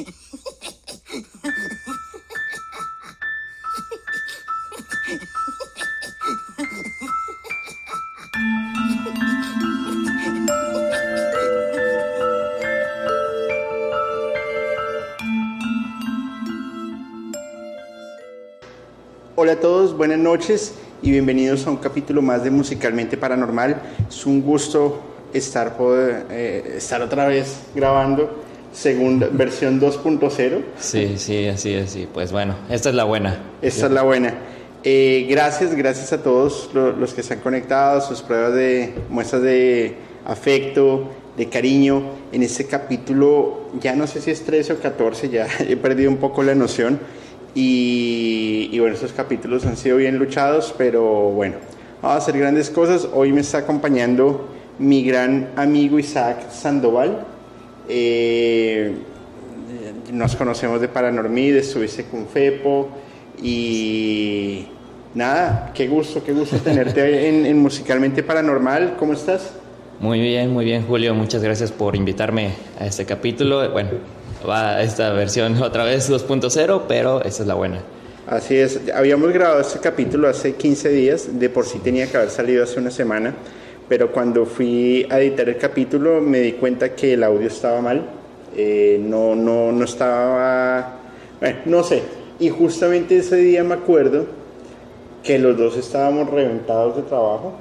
[0.00, 0.06] Hola
[19.52, 23.82] a todos, buenas noches y bienvenidos a un capítulo más de Musicalmente Paranormal.
[24.08, 25.00] Es un gusto
[25.32, 30.62] estar, poder, eh, estar otra vez grabando segunda versión 2.0.
[30.78, 31.90] Sí, sí, así es.
[31.90, 32.08] Sí.
[32.12, 33.38] Pues bueno, esta es la buena.
[33.62, 34.34] Esta es la buena.
[34.82, 39.96] Eh, gracias, gracias a todos los que se han conectado, sus pruebas de muestras de
[40.24, 42.02] afecto, de cariño.
[42.32, 46.16] En este capítulo, ya no sé si es 13 o 14, ya he perdido un
[46.16, 46.98] poco la noción
[47.54, 51.56] y, bueno, estos capítulos han sido bien luchados, pero bueno,
[52.00, 53.08] vamos a hacer grandes cosas.
[53.12, 54.48] Hoy me está acompañando
[54.78, 57.26] mi gran amigo Isaac Sandoval.
[57.90, 58.92] Eh,
[60.12, 62.88] nos conocemos de Paranormid, estuviste con Fepo
[63.42, 64.66] y
[65.14, 68.96] nada, qué gusto, qué gusto tenerte en, en Musicalmente Paranormal.
[68.96, 69.52] ¿Cómo estás?
[69.98, 71.14] Muy bien, muy bien, Julio.
[71.14, 73.68] Muchas gracias por invitarme a este capítulo.
[73.70, 73.90] Bueno,
[74.48, 77.80] va esta versión otra vez 2.0, pero esta es la buena.
[78.26, 82.30] Así es, habíamos grabado este capítulo hace 15 días, de por sí tenía que haber
[82.30, 83.34] salido hace una semana,
[83.90, 88.06] pero cuando fui a editar el capítulo me di cuenta que el audio estaba mal,
[88.56, 90.96] eh, no, no, no estaba,
[91.40, 92.00] bueno, no sé,
[92.38, 94.26] y justamente ese día me acuerdo
[95.24, 97.54] que los dos estábamos reventados de trabajo,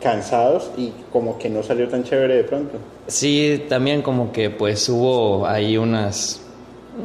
[0.00, 2.78] cansados y como que no salió tan chévere de pronto.
[3.06, 6.40] Sí, también como que pues hubo ahí unas,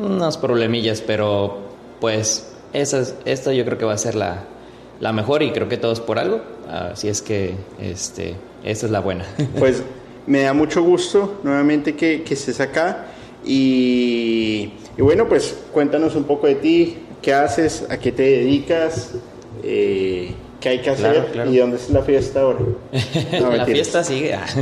[0.02, 1.58] unas problemillas, pero
[2.00, 4.46] pues esa, esta yo creo que va a ser la,
[5.02, 8.92] la mejor y creo que todo es por algo, así es que este, esta es
[8.92, 9.26] la buena.
[9.60, 9.84] Pues
[10.28, 13.06] me da mucho gusto nuevamente que, que estés acá
[13.46, 19.12] y, y, bueno, pues cuéntanos un poco de ti, qué haces, a qué te dedicas.
[19.64, 21.32] Eh, ¿Qué hay que hacer?
[21.48, 22.60] ¿Y dónde es la fiesta ahora?
[23.32, 24.34] la fiesta sigue.
[24.34, 24.46] Ah.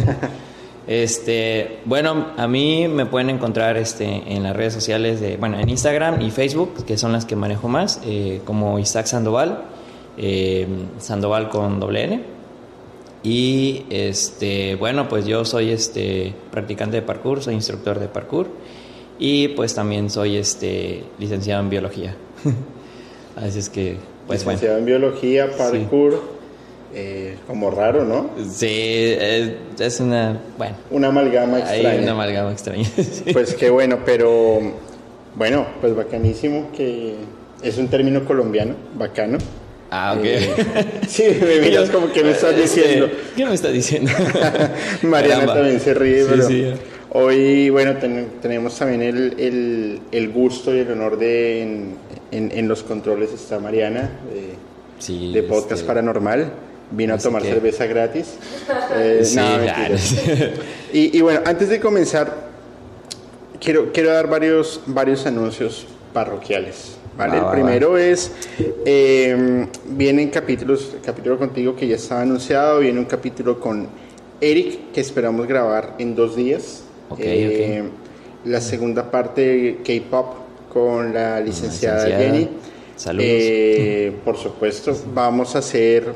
[0.86, 5.70] Este, bueno, a mí me pueden encontrar este, en las redes sociales de, bueno, en
[5.70, 9.64] Instagram y Facebook, que son las que manejo más, eh, como Isaac Sandoval,
[10.18, 10.68] eh,
[11.00, 12.24] Sandoval con doble N.
[13.24, 18.48] Y este, bueno, pues yo soy este practicante de parkour, soy instructor de parkour
[19.18, 22.16] y pues también soy este licenciado en biología.
[23.38, 23.96] Así es que
[24.28, 26.22] pues licenciado en biología, parkour,
[26.94, 28.30] eh, como raro, ¿no?
[28.52, 30.76] Sí, es, una, bueno.
[30.92, 32.02] Una amalgama extraña.
[32.02, 32.88] una amalgama extraña.
[33.34, 34.60] Pues qué bueno, pero
[35.36, 37.16] bueno, pues bacanísimo que
[37.64, 39.38] es un término colombiano, bacano.
[39.96, 40.24] Ah, ok.
[40.26, 43.12] Eh, sí, me miras como que me estás este, diciendo.
[43.36, 44.12] ¿Qué me estás diciendo?
[45.04, 46.48] Mariana también se ríe, pero
[47.12, 47.94] hoy, bueno,
[48.42, 51.98] tenemos también el, el, el, gusto y el honor de en,
[52.32, 56.52] en, los controles está Mariana de, de Podcast este, Paranormal.
[56.90, 58.36] Vino a tomar cerveza gratis.
[58.96, 60.54] Eh,
[60.92, 62.32] y, y, bueno, antes de comenzar,
[63.60, 66.98] quiero, quiero dar varios, varios anuncios parroquiales.
[67.18, 67.38] ¿Vale?
[67.38, 68.32] el primero es,
[68.86, 73.88] eh, vienen capítulos, capítulo contigo que ya estaba anunciado, viene un capítulo con
[74.42, 76.84] Eric que esperamos grabar en dos días.
[77.18, 77.84] Eh,
[78.46, 80.36] la segunda parte K-Pop
[80.72, 82.50] con la licenciada, Jenny.
[82.96, 83.26] Saludos.
[83.28, 86.14] Eh, por supuesto, vamos a hacer,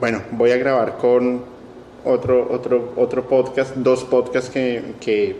[0.00, 1.42] bueno, voy a grabar con
[2.04, 5.36] otro, otro, otro podcast, dos podcasts que, que,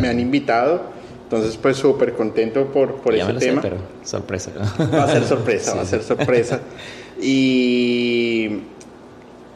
[0.00, 0.82] me han invitado.
[1.30, 3.62] Entonces, pues súper contento por, por ese tema.
[3.62, 4.50] pero sorpresa.
[4.92, 6.58] Va a ser sorpresa, va a ser sorpresa.
[7.22, 8.48] Y,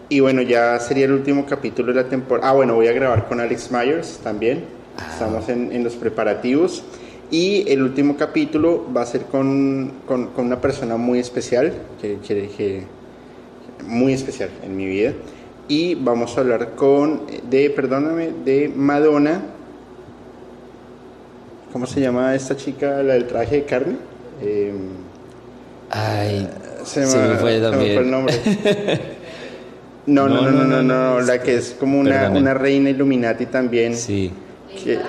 [0.08, 2.48] y bueno, ya sería el último capítulo de la temporada.
[2.48, 4.66] Ah, bueno, voy a grabar con Alex Myers también.
[5.10, 6.84] Estamos en, los preparativos.
[7.32, 12.84] Y el último capítulo va a ser con, con, una persona muy especial, que, que,
[13.84, 15.12] muy especial en mi vida.
[15.66, 19.42] Y vamos a hablar con, de, perdóname, de Madonna.
[21.74, 23.96] ¿Cómo se llama esta chica, la del traje de carne?
[24.40, 24.90] Em,
[25.90, 26.48] Ay,
[26.84, 27.98] se me, fue también.
[27.98, 28.34] el nombre.
[30.06, 33.96] No no no, no no la que es como una, una reina Illuminati también.
[33.96, 34.30] Sí.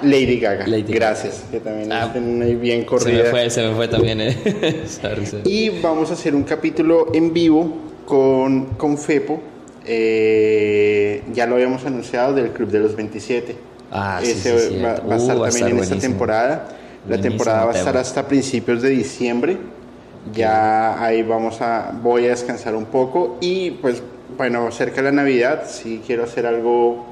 [0.02, 0.66] Lady Gaga.
[0.88, 3.18] Gracias, que también ah, bien corrida.
[3.18, 4.22] Se me fue, se me fue también.
[4.22, 4.36] Eh.
[5.44, 9.40] y vamos a hacer un capítulo en vivo con, con Fepo.
[9.86, 13.75] Eh, ya lo habíamos anunciado del Club de los 27.
[13.98, 16.68] Ah, Ese va, a estar uh, también en esta temporada.
[17.08, 19.58] La temporada va a estar hasta principios de diciembre.
[20.34, 24.04] Ya ahí vamos a, voy a descansar un poco y pues
[24.36, 27.06] bueno, cerca de la Navidad, si quiero hacer algo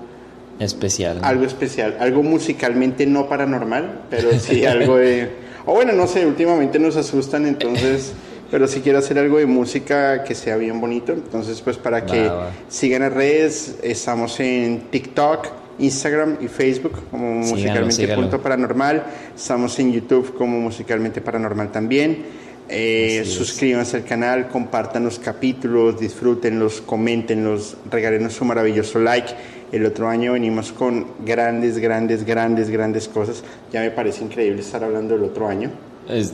[0.59, 1.19] especial.
[1.21, 5.29] Algo especial, algo musicalmente no paranormal, pero sí algo de...
[5.65, 8.13] O bueno, no sé, últimamente nos asustan, entonces...
[8.51, 11.11] pero si quiero hacer algo de música que sea bien bonito.
[11.11, 12.29] Entonces, pues para que
[12.67, 15.47] sigan las redes, estamos en TikTok,
[15.79, 19.03] Instagram y Facebook como musicalmente punto paranormal.
[19.35, 22.43] Estamos en YouTube como musicalmente paranormal también.
[22.69, 29.33] Eh, suscríbanse al canal, compartan los capítulos, disfrútenlos, coméntenlos, regálenos su maravilloso like.
[29.71, 33.43] El otro año venimos con grandes, grandes, grandes, grandes cosas.
[33.71, 35.71] Ya me parece increíble estar hablando del otro año.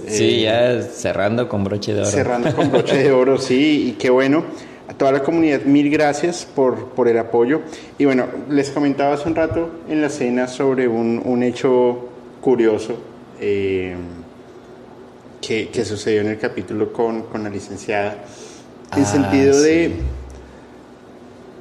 [0.07, 2.09] Sí, ya cerrando con broche de oro.
[2.09, 4.43] Cerrando con broche de oro, sí, y qué bueno.
[4.89, 7.61] A toda la comunidad, mil gracias por, por el apoyo.
[7.99, 12.09] Y bueno, les comentaba hace un rato en la cena sobre un, un hecho
[12.41, 12.97] curioso
[13.39, 13.95] eh,
[15.39, 18.23] que, que, sucedió en el capítulo con, con la licenciada.
[18.97, 19.93] En ah, sentido de,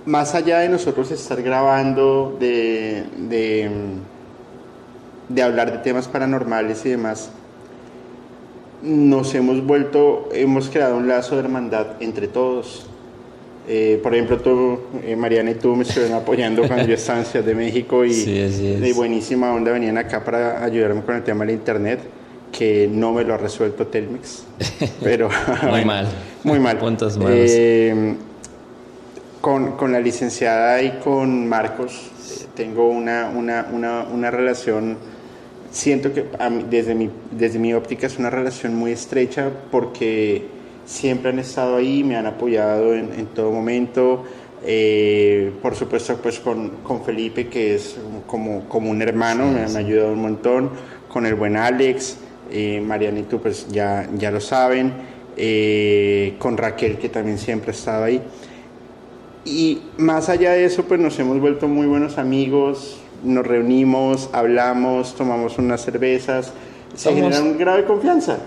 [0.07, 3.71] más allá de nosotros estar grabando, de, de,
[5.29, 7.31] de hablar de temas paranormales y demás,
[8.83, 12.89] nos hemos vuelto, hemos creado un lazo de hermandad entre todos.
[13.71, 17.27] Eh, por ejemplo, tú, eh, Mariana y tú me estuvieron apoyando cuando yo estaba en
[17.27, 21.55] Ciudad de México y de buenísima onda venían acá para ayudarme con el tema del
[21.55, 22.01] internet,
[22.51, 24.45] que no me lo ha resuelto Telmex.
[25.03, 25.29] Pero,
[25.71, 26.09] muy mal.
[26.45, 26.79] Muy mal.
[26.81, 27.35] Puntos malos.
[27.35, 28.15] Eh,
[29.43, 32.11] con, con, la licenciada y con Marcos
[32.57, 34.97] tengo una, una, una, una relación
[35.71, 36.25] siento que
[36.71, 40.58] desde, mi, desde mi óptica es una relación muy estrecha porque
[40.89, 44.25] siempre han estado ahí, me han apoyado en, todo momento.
[44.65, 47.97] Eh, por supuesto, pues con, con, Felipe, que es
[48.27, 50.71] como, como un hermano, me, han ayudado un montón.
[51.09, 52.19] Con el buen Alex,
[52.51, 54.93] eh, Mariana y tú, pues ya, ya lo saben.
[55.37, 58.21] Eh, con Raquel, que también siempre ha estado ahí.
[59.45, 65.15] Y más allá de eso, pues nos hemos vuelto muy buenos amigos, nos reunimos, hablamos,
[65.15, 66.53] tomamos unas cervezas,
[66.95, 68.39] se genera un grado de confianza.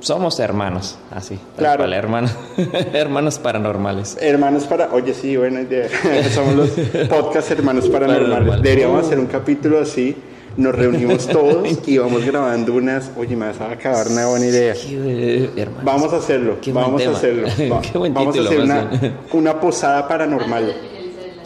[0.00, 1.38] Somos hermanos, así.
[1.56, 1.84] Claro.
[1.92, 2.32] hermanos,
[2.92, 4.16] hermanos paranormales.
[4.20, 4.92] Hermanos para.
[4.92, 5.88] Oye, sí, buena idea.
[6.32, 6.70] Somos los
[7.08, 8.62] podcast hermanos paranormales.
[8.62, 10.16] Deberíamos hacer un capítulo así.
[10.56, 13.10] Nos reunimos todos y vamos grabando unas.
[13.16, 14.74] Oye, me vas a acabar una buena idea.
[15.82, 16.58] vamos a hacerlo.
[16.72, 17.48] vamos a hacerlo.
[18.12, 18.90] vamos a hacer una,
[19.32, 20.95] una posada paranormal.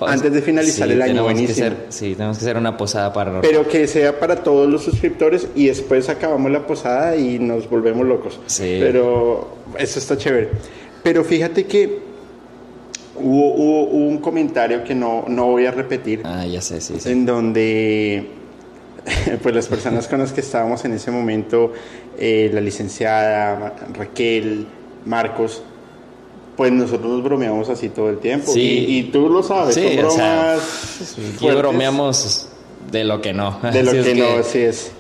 [0.07, 1.71] Antes de finalizar el año, buenísimo.
[1.89, 3.41] sí, tenemos que hacer una posada para...
[3.41, 8.07] Pero que sea para todos los suscriptores y después acabamos la posada y nos volvemos
[8.07, 8.41] locos.
[8.47, 8.79] Sí.
[8.81, 9.49] Pero
[9.79, 10.49] eso está chévere.
[11.03, 11.99] Pero fíjate que
[13.17, 16.23] hubo, un comentario que no, no voy a repetir.
[16.25, 16.95] Ah, ya sé, sí.
[17.05, 18.27] En donde
[19.43, 21.73] pues las personas con las que estábamos en ese momento,
[22.19, 24.67] eh, la licenciada Raquel,
[25.05, 25.63] Marcos,
[26.57, 28.53] pues nosotros nos bromeamos así todo el tiempo.
[28.53, 28.85] Sí.
[28.89, 31.57] Y, tú lo sabes, son bromas.
[31.57, 32.49] bromeamos
[32.91, 33.59] de lo que no.
[33.73, 34.93] De lo que, no, así es.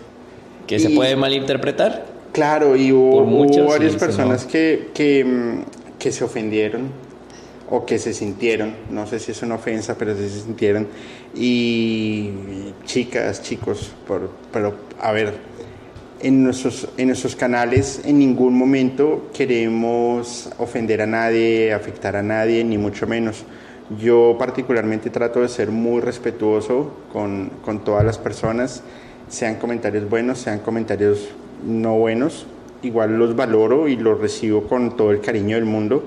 [0.67, 2.06] Que se puede malinterpretar.
[2.32, 6.93] Claro, y hubo, varias personas que, que, mm, que, se ofendieron
[7.69, 10.87] o que se sintieron, no sé si es una ofensa, pero se sintieron.
[11.35, 12.31] Y
[12.85, 15.35] chicas, chicos, por, pero a ver,
[16.22, 22.62] en nuestros, en nuestros canales en ningún momento queremos ofender a nadie, afectar a nadie,
[22.64, 23.44] ni mucho menos.
[24.00, 28.82] Yo particularmente trato de ser muy respetuoso con, con todas las personas,
[29.28, 31.31] sean comentarios buenos, sean comentarios
[31.67, 32.46] no buenos,
[32.82, 36.05] igual los valoro y los recibo con todo el cariño del mundo,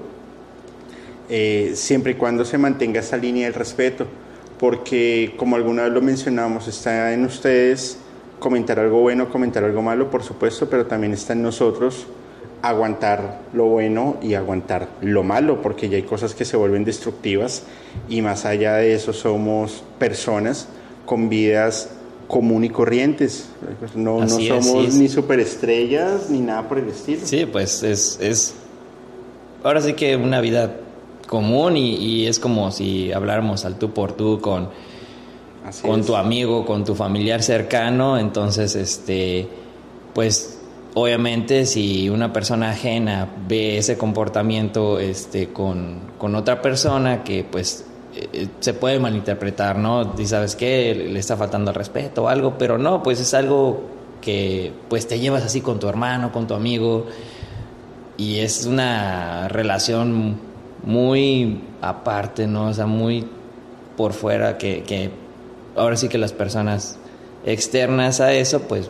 [1.29, 4.05] eh, siempre y cuando se mantenga esa línea del respeto,
[4.59, 7.97] porque como alguna vez lo mencionamos, está en ustedes
[8.43, 12.07] comentar algo bueno, comentar algo malo, por supuesto, pero también está en nosotros
[12.61, 17.63] aguantar lo bueno y aguantar lo malo, porque ya hay cosas que se vuelven destructivas
[18.09, 20.67] y más allá de eso somos personas
[21.05, 21.89] con vidas
[22.27, 23.47] común y corrientes.
[23.95, 27.21] No, no somos ni superestrellas ni nada por el estilo.
[27.23, 28.55] Sí, pues es, es
[29.63, 30.75] ahora sí que una vida
[31.27, 34.67] común y, y es como si habláramos al tú por tú con
[35.81, 39.47] con tu amigo, con tu familiar cercano, entonces, este,
[40.13, 40.59] pues,
[40.93, 47.85] obviamente, si una persona ajena ve ese comportamiento, este, con, con otra persona que, pues,
[48.15, 50.13] eh, se puede malinterpretar, ¿no?
[50.17, 53.81] Y sabes qué, le está faltando el respeto o algo, pero no, pues es algo
[54.21, 57.05] que, pues, te llevas así con tu hermano, con tu amigo,
[58.17, 60.37] y es una relación
[60.83, 62.67] muy aparte, ¿no?
[62.67, 63.25] O sea, muy
[63.95, 65.22] por fuera que, que
[65.75, 66.97] ahora sí que las personas
[67.45, 68.89] externas a eso, pues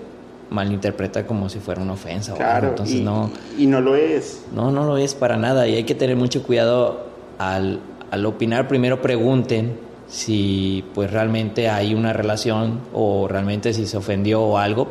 [0.49, 2.35] malinterpreta como si fuera una ofensa.
[2.35, 4.43] Claro, Entonces, y, no, y no lo es.
[4.53, 5.67] No, no lo es para nada.
[5.67, 7.07] Y hay que tener mucho cuidado
[7.39, 7.79] al,
[8.11, 8.67] al opinar.
[8.67, 14.87] Primero pregunten si pues realmente hay una relación o realmente si se ofendió o algo,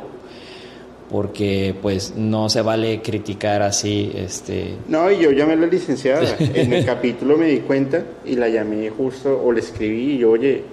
[1.11, 6.37] porque pues no se vale criticar así este no y yo llamé a la licenciada
[6.38, 10.30] en el capítulo me di cuenta y la llamé justo o le escribí y yo
[10.30, 10.64] oye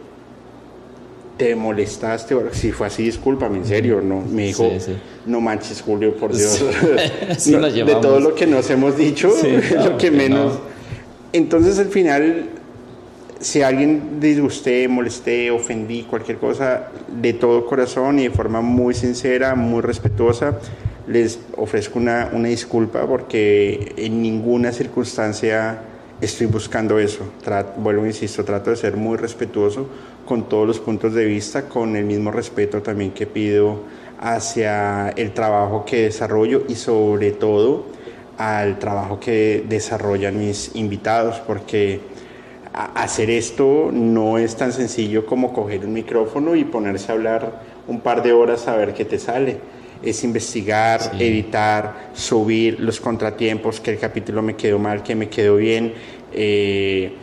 [1.40, 4.70] te molestaste si fue así discúlpame en serio no me dijo
[5.26, 6.60] no manches Julio por Dios
[7.46, 9.34] de todo lo que nos hemos dicho
[9.84, 10.60] lo que menos.
[11.32, 12.50] Entonces al final
[13.40, 19.56] si alguien disgusté, molesté, ofendí, cualquier cosa, de todo corazón y de forma muy sincera,
[19.56, 20.60] muy respetuosa,
[21.08, 25.80] les ofrezco una, una disculpa porque en ninguna circunstancia
[26.20, 27.32] estoy buscando eso.
[27.78, 29.88] vuelvo, insisto, trato de ser muy respetuoso
[30.30, 33.80] con todos los puntos de vista, con el mismo respeto también que pido
[34.20, 37.88] hacia el trabajo que desarrollo y sobre todo
[38.38, 42.02] al trabajo que desarrollan mis invitados, porque
[42.74, 48.00] hacer esto no es tan sencillo como coger un micrófono y ponerse a hablar un
[48.02, 49.58] par de horas a ver qué te sale.
[50.04, 55.56] Es investigar, editar, subir los contratiempos, que el capítulo me quedó mal, que me quedó
[55.56, 55.92] bien.
[56.32, 57.14] Eh,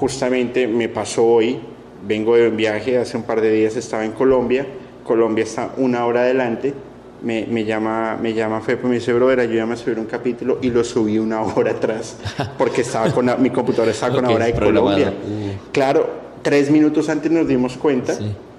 [0.00, 1.60] justamente me pasó hoy,
[2.06, 4.66] vengo de un viaje, hace un par de días estaba en Colombia,
[5.04, 6.74] Colombia está una hora adelante
[7.22, 10.58] me, me, llama, me llama Fepo y me dice, brother, ayúdame a subir un capítulo
[10.62, 12.16] y lo subí una hora atrás
[12.56, 15.10] porque estaba con mi computadora estaba con la hora de Colombia.
[15.10, 15.70] Uh.
[15.72, 16.08] Claro,
[16.42, 18.16] tres minutos antes nos dimos cuenta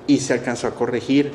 [0.08, 1.32] y se alcanzó a corregir.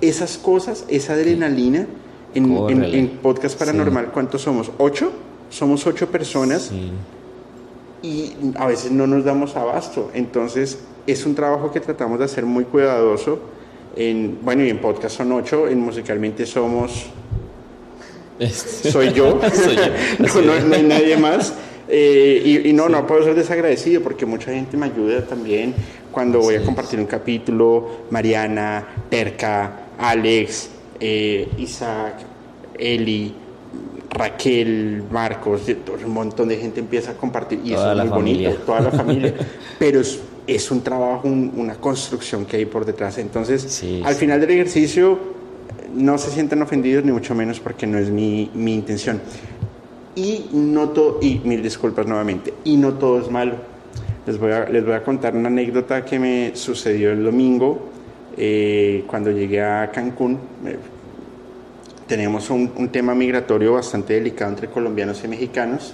[0.00, 1.86] esas cosas, esa adrenalina
[2.34, 4.70] en, en, Podcast Paranormal, ¿cuántos somos?
[4.78, 5.12] ¿Ocho?
[5.50, 6.70] Somos ocho personas
[8.02, 10.10] y a veces no nos damos abasto.
[10.14, 10.80] Entonces
[11.12, 13.40] es un trabajo que tratamos de hacer muy cuidadoso
[14.42, 17.06] bueno, y en podcast son ocho, en musicalmente somos...
[18.38, 18.92] Este.
[18.92, 19.40] Soy yo,
[20.18, 21.52] no, hay nadie más.
[21.88, 25.74] Eh, y, no, no puedo ser desagradecido porque mucha gente me ayuda también
[26.12, 28.04] cuando voy a compartir un capítulo.
[28.10, 32.14] Mariana, Terca, Alex, eh, Isaac,
[32.78, 33.34] Eli,
[34.10, 35.62] Raquel, Marcos,
[36.06, 39.34] un montón de gente empieza a compartir y eso es muy bonito, toda la familia.
[39.80, 43.18] Pero es es un trabajo, una construcción que hay por detrás.
[43.18, 45.18] Entonces, al final del ejercicio,
[45.94, 49.20] no se sientan ofendidos, ni mucho menos porque no es mi, mi intención.
[50.16, 53.56] Y no todo, y mil disculpas nuevamente, y no todo es malo.
[54.26, 57.90] Les voy a, les voy a contar una anécdota que me sucedió el domingo
[58.36, 60.38] eh, cuando llegué a Cancún.
[62.06, 65.92] tenemos un, un tema migratorio bastante delicado entre colombianos y mexicanos.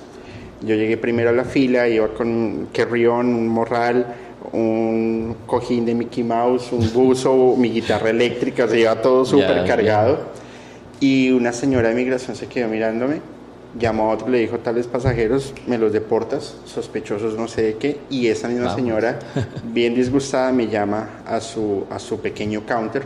[0.63, 4.07] Yo llegué primero a la fila, iba con un morral,
[4.53, 10.19] un cojín de Mickey Mouse, un buzo, mi guitarra eléctrica, se iba todo súper cargado.
[11.01, 13.21] Y una señora de migración se quedó mirándome,
[13.79, 17.99] llamó a otro, le dijo, tales pasajeros, me los deportas, sospechosos no sé de qué.
[18.11, 19.19] Y esa misma señora,
[19.65, 23.03] bien disgustada, me llama a su, a su pequeño counter.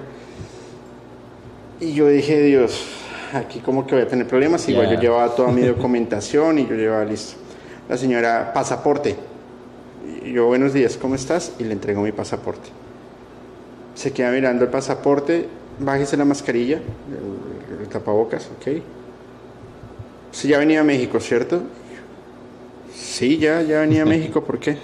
[1.80, 2.84] Y yo dije, Dios,
[3.32, 4.68] aquí como que voy a tener problemas.
[4.68, 7.36] Igual yo llevaba toda mi documentación y yo llevaba listo.
[7.88, 9.27] La señora, pasaporte
[10.24, 11.52] yo, buenos días, ¿cómo estás?
[11.58, 12.68] Y le entrego mi pasaporte.
[13.94, 16.76] Se queda mirando el pasaporte, bájese la mascarilla,
[17.80, 18.82] el, tapabocas, ok.
[20.30, 21.62] Sí, ya venía a México, ¿cierto?
[22.94, 24.78] Sí, ya, ya venía a México, ¿por qué?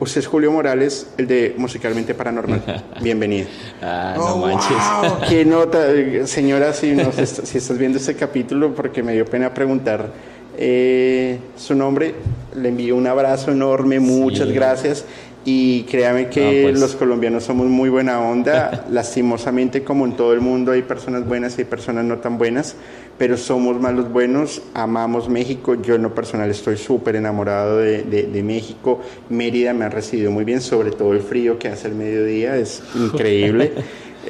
[0.00, 2.84] Usted es Julio Morales, el de Musicalmente Paranormal.
[3.02, 3.48] Bienvenido.
[3.82, 4.76] ah, no oh, manches.
[5.28, 5.88] Qué nota,
[6.26, 10.12] señora, si, si estás viendo este capítulo, porque me dio pena preguntar
[10.58, 12.14] eh, su nombre.
[12.54, 15.04] Le envío un abrazo enorme, muchas gracias.
[15.44, 16.80] Y créame que pues.
[16.80, 18.84] los colombianos somos muy buena onda.
[18.90, 22.74] Lastimosamente, como en todo el mundo, hay personas buenas y hay personas no tan buenas,
[23.16, 24.60] pero somos más los buenos.
[24.74, 25.74] Amamos México.
[25.80, 29.00] Yo, en lo personal, estoy súper enamorado de, de, México.
[29.30, 32.82] Mérida me ha recibido muy bien, sobre todo el frío que hace el mediodía, es
[32.94, 33.72] increíble.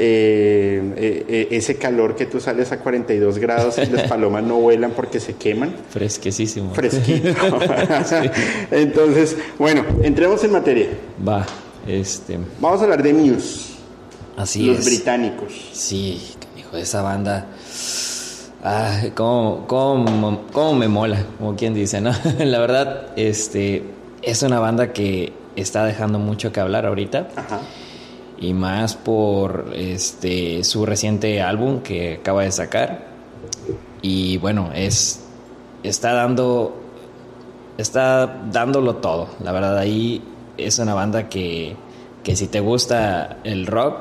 [0.01, 4.93] Eh, eh, ese calor que tú sales a 42 grados y las palomas no vuelan
[4.93, 5.75] porque se queman.
[5.91, 6.73] Fresquísimo.
[6.73, 7.31] Fresquito.
[8.71, 10.87] Entonces, bueno, entremos en materia.
[11.27, 11.45] Va,
[11.85, 12.39] este.
[12.61, 13.73] Vamos a hablar de Muse.
[14.37, 15.53] Así Los británicos.
[15.73, 16.23] Sí,
[16.57, 17.49] hijo de esa banda.
[18.63, 22.13] Ah, cómo, cómo, cómo, me mola, como quien dice, ¿no?
[22.39, 23.83] La verdad, este,
[24.23, 27.31] es una banda que está dejando mucho que hablar ahorita.
[27.35, 27.61] Ajá
[28.41, 33.07] y más por este su reciente álbum que acaba de sacar.
[34.03, 35.25] Y bueno es
[35.83, 36.81] está dando
[37.77, 39.29] está dándolo todo.
[39.43, 40.23] La verdad ahí
[40.57, 41.77] es una banda que,
[42.23, 43.97] que si te gusta el rock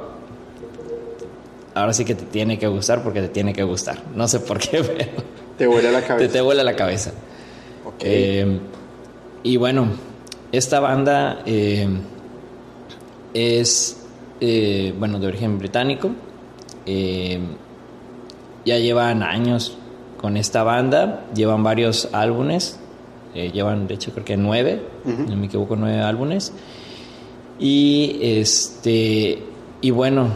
[1.75, 4.01] ahora sí que te tiene que gustar porque te tiene que gustar.
[4.15, 4.83] No sé por qué
[5.57, 6.27] te vuela la cabeza.
[6.27, 7.11] Te, te vuela la cabeza.
[7.99, 8.59] Eh,
[9.43, 9.87] y bueno
[10.51, 11.87] esta banda eh,
[13.33, 13.96] es,
[14.39, 16.11] eh, bueno, de origen británico.
[18.65, 19.77] ya llevan años
[20.19, 22.79] con esta banda, llevan varios álbumes,
[23.33, 26.53] llevan de hecho creo que nueve, no me equivoco, nueve álbumes.
[27.59, 29.41] Y este,
[29.81, 30.29] y bueno,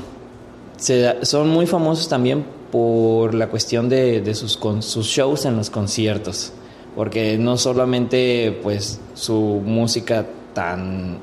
[1.24, 6.54] son muy famosos también por la cuestión de, sus, sus shows en los conciertos,
[6.96, 11.20] porque no solamente pues su música tan,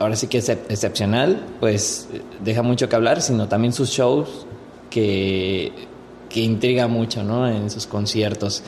[0.00, 2.08] ahora sí que es excepcional, pues
[2.42, 4.46] deja mucho que hablar, sino también sus shows
[4.88, 5.72] que,
[6.28, 7.48] que intriga mucho, ¿no?
[7.48, 8.64] En sus conciertos.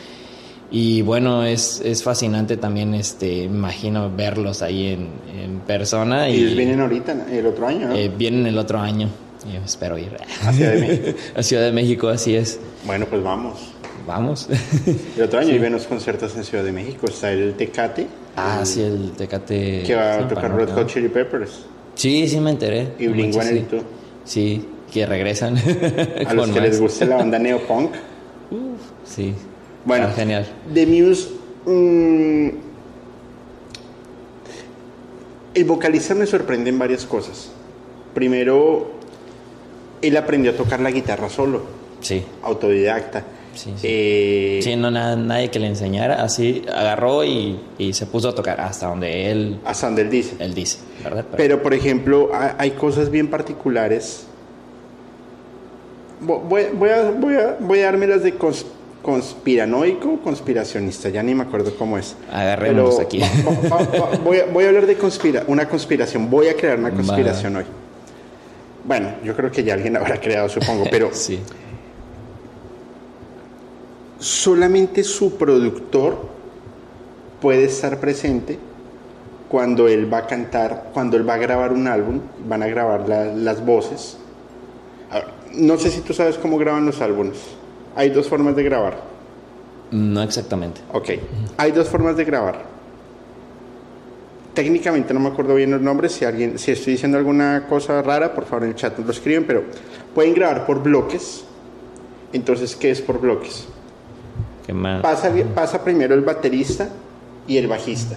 [0.71, 6.29] Y bueno, es, es fascinante también, este, imagino verlos ahí en, en persona.
[6.29, 7.97] Y, ellos vienen ahorita, el otro año, ¿no?
[7.97, 9.09] Eh, vienen el otro año.
[9.53, 10.17] Yo espero ir.
[10.47, 11.19] A Ciudad de México.
[11.35, 12.61] a Ciudad de México, así es.
[12.85, 13.73] Bueno, pues vamos.
[14.07, 14.49] Vamos.
[15.17, 15.59] el otro año sí.
[15.59, 17.07] los conciertos en Ciudad de México.
[17.07, 18.07] Está el Tecate.
[18.37, 19.83] Ah, sí, el Tecate.
[19.87, 21.67] Que va a tocar Red Hot Chili Peppers.
[21.95, 22.89] Sí, sí me enteré.
[22.99, 23.83] Y Blink-182.
[24.25, 24.69] Sí.
[24.93, 25.57] que regresan.
[26.27, 27.93] a los que les guste la banda neopunk.
[28.51, 29.35] Uf, sí.
[29.85, 30.47] Bueno, Ah, genial.
[30.73, 31.29] The Muse.
[31.67, 32.49] mm,
[35.55, 37.51] el vocalista me sorprende en varias cosas.
[38.15, 38.91] Primero,
[40.01, 41.63] él aprendió a tocar la guitarra solo,
[42.01, 42.23] Sí.
[42.43, 43.25] autodidacta.
[43.55, 43.87] Sí, sí.
[43.89, 48.35] Eh, Sí, no nada, nadie que le enseñara, así agarró y, y se puso a
[48.35, 50.37] tocar hasta donde él, Hasta donde él dice.
[50.39, 51.25] él dice, ¿verdad?
[51.37, 54.27] Pero, por ejemplo, ha- hay cosas bien particulares.
[56.25, 58.65] Vo- Voy, voy a, voy, a, voy a dármelas de cons-
[59.03, 62.15] conspiranoico o conspiracionista, ya ni me acuerdo cómo es.
[62.33, 63.21] Agarrémonos Pero aquí.
[63.21, 66.79] va- va- va- voy, a, voy a hablar de conspira, una conspiración, voy a crear
[66.79, 67.65] una conspiración hoy.
[68.85, 71.41] Bueno, yo creo que ya alguien la habrá creado, supongo, pero sí.
[74.23, 76.17] Solamente su productor
[77.41, 78.57] puede estar presente
[79.49, 83.09] cuando él va a cantar, cuando él va a grabar un álbum, van a grabar
[83.09, 84.17] la- las voces.
[85.55, 87.37] No sé si tú sabes cómo graban los álbumes.
[87.97, 88.97] Hay dos formas de grabar.
[89.91, 90.81] No exactamente.
[90.93, 91.11] Ok,
[91.59, 92.63] hay dos formas de grabar.
[94.55, 96.13] Técnicamente no me acuerdo bien los nombres.
[96.13, 99.13] Si alguien, si estoy diciendo alguna cosa rara, por favor en el chat nos lo
[99.13, 99.45] escriben.
[99.47, 99.65] Pero
[100.15, 101.45] pueden grabar por bloques.
[102.33, 103.67] Entonces, ¿qué es por bloques?
[104.67, 105.03] ¿Qué más?
[105.03, 106.89] Pasa, pasa primero el baterista
[107.47, 108.17] y el bajista.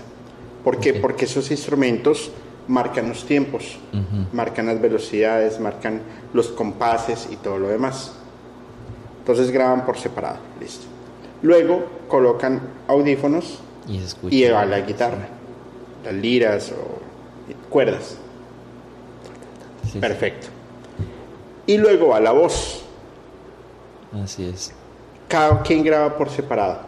[0.64, 0.94] ¿Por qué?
[0.94, 2.32] Porque esos instrumentos
[2.68, 3.78] marcan los tiempos,
[4.34, 6.02] marcan las velocidades, marcan
[6.34, 8.14] los compases y todo lo demás.
[9.20, 10.86] Entonces graban por separado, listo.
[11.42, 14.36] Luego colocan audífonos Y escucha.
[14.36, 15.28] y va la guitarra,
[16.04, 17.00] las liras o
[17.70, 18.18] cuerdas.
[19.84, 20.00] Sí, sí.
[20.00, 20.48] Perfecto.
[21.68, 22.84] Y luego va la voz.
[24.24, 24.74] Así es.
[25.28, 26.80] Cada quien graba por separado.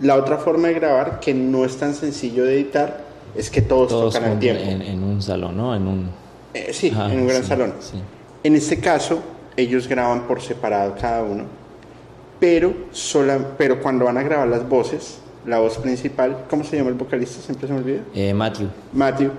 [0.00, 3.04] La otra forma de grabar, que no es tan sencillo de editar,
[3.36, 4.62] es que todos, Todos tocan al tiempo.
[4.62, 5.74] en, en un salón, ¿no?
[5.74, 6.10] En un...
[6.54, 7.74] Eh, sí, en un gran sí, salón.
[7.80, 7.94] sí.
[8.42, 9.20] En este caso,
[9.56, 11.44] ellos graban por separado cada uno,
[12.40, 16.90] pero, sola, pero cuando van a grabar las voces, la voz principal, ¿cómo se llama
[16.90, 17.40] el vocalista?
[17.40, 18.00] Siempre se me olvida.
[18.14, 18.68] Eh, Matthew.
[18.92, 19.30] Matthew,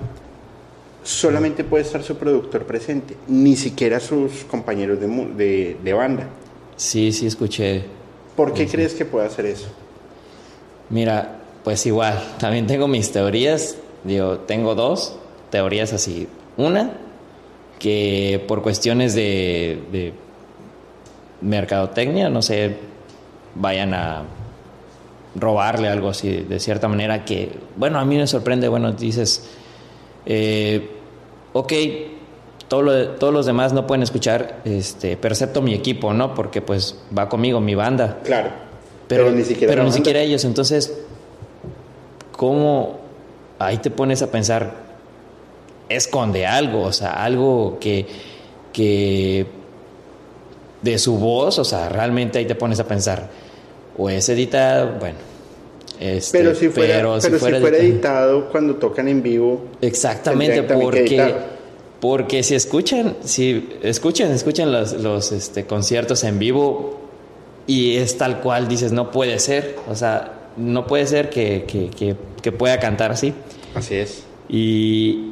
[1.04, 6.28] solamente puede estar su productor presente, ni siquiera sus compañeros de, de banda.
[6.78, 7.84] Sí, sí, escuché.
[8.36, 9.67] ¿Por qué crees que puede hacer eso?
[10.89, 13.78] Mira, pues igual, también tengo mis teorías.
[14.04, 15.15] Digo, tengo dos
[15.50, 16.28] teorías así.
[16.58, 16.93] Una,
[17.80, 20.13] que por cuestiones de, de
[21.41, 22.78] mercadotecnia, no sé,
[23.56, 24.24] vayan a
[25.36, 29.50] robarle algo así, de cierta manera que, bueno, a mí me sorprende, bueno, dices,
[30.26, 30.89] eh,
[31.54, 31.74] ok,
[32.73, 36.33] todo lo de- todos los demás no pueden escuchar, este, pero excepto mi equipo, ¿no?
[36.33, 38.17] Porque pues va conmigo mi banda.
[38.23, 38.49] Claro.
[39.07, 39.97] Pero, ni siquiera pero ni banda.
[39.97, 40.43] siquiera ellos.
[40.43, 40.91] Entonces,
[42.31, 42.95] ¿cómo
[43.59, 44.71] ahí te pones a pensar?
[45.88, 48.07] Esconde algo, o sea, algo que,
[48.71, 49.45] que
[50.81, 53.29] de su voz, o sea, realmente ahí te pones a pensar.
[53.99, 55.17] O es editado, bueno.
[55.99, 61.53] este, Pero si fuera, pero si fuera, editado- editado cuando tocan en vivo, Exactamente, porque.
[62.04, 67.00] Porque si escuchan, si escuchan, escuchan los, los este, conciertos en vivo
[67.66, 71.89] y es tal cual, dices, no puede ser, o sea, no puede ser que, que-
[71.89, 73.34] que- que pueda cantar así.
[73.74, 74.26] así es.
[74.50, 75.30] Y,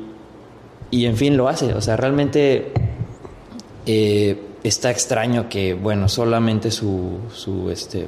[0.91, 2.71] y en fin, lo hace, o sea, realmente
[3.85, 8.07] eh, está extraño que, bueno, solamente su, su este,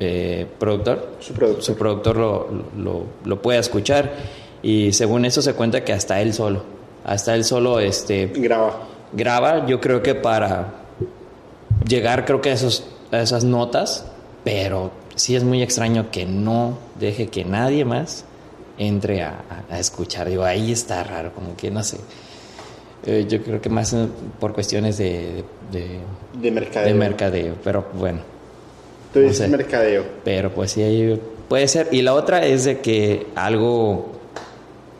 [0.00, 1.62] eh, productor, Su productor.
[1.62, 4.14] su productor lo, lo, lo pueda escuchar
[4.62, 6.62] y según eso se cuenta que hasta él solo,
[7.04, 8.86] hasta él solo este, Graba.
[9.12, 10.68] graba, yo creo que para
[11.86, 14.06] llegar creo que a, esos, a esas notas,
[14.44, 18.24] pero sí es muy extraño que no deje que nadie más
[18.78, 19.42] entre a,
[19.78, 20.28] escuchar.
[20.28, 21.98] Digo, ahí está raro, como que no sé.
[23.06, 23.94] Eh, yo creo que más
[24.38, 26.88] por cuestiones de, de, mercadeo.
[26.88, 28.20] de mercadeo, pero bueno.
[29.12, 30.04] Tú dices mercadeo.
[30.24, 31.88] Pero pues sí, puede ser.
[31.90, 34.19] Y la otra es de que algo,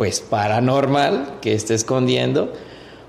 [0.00, 2.50] pues paranormal que esté escondiendo,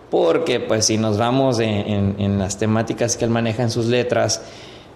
[0.10, 4.42] porque pues si nos vamos en, en las temáticas que él maneja en sus letras,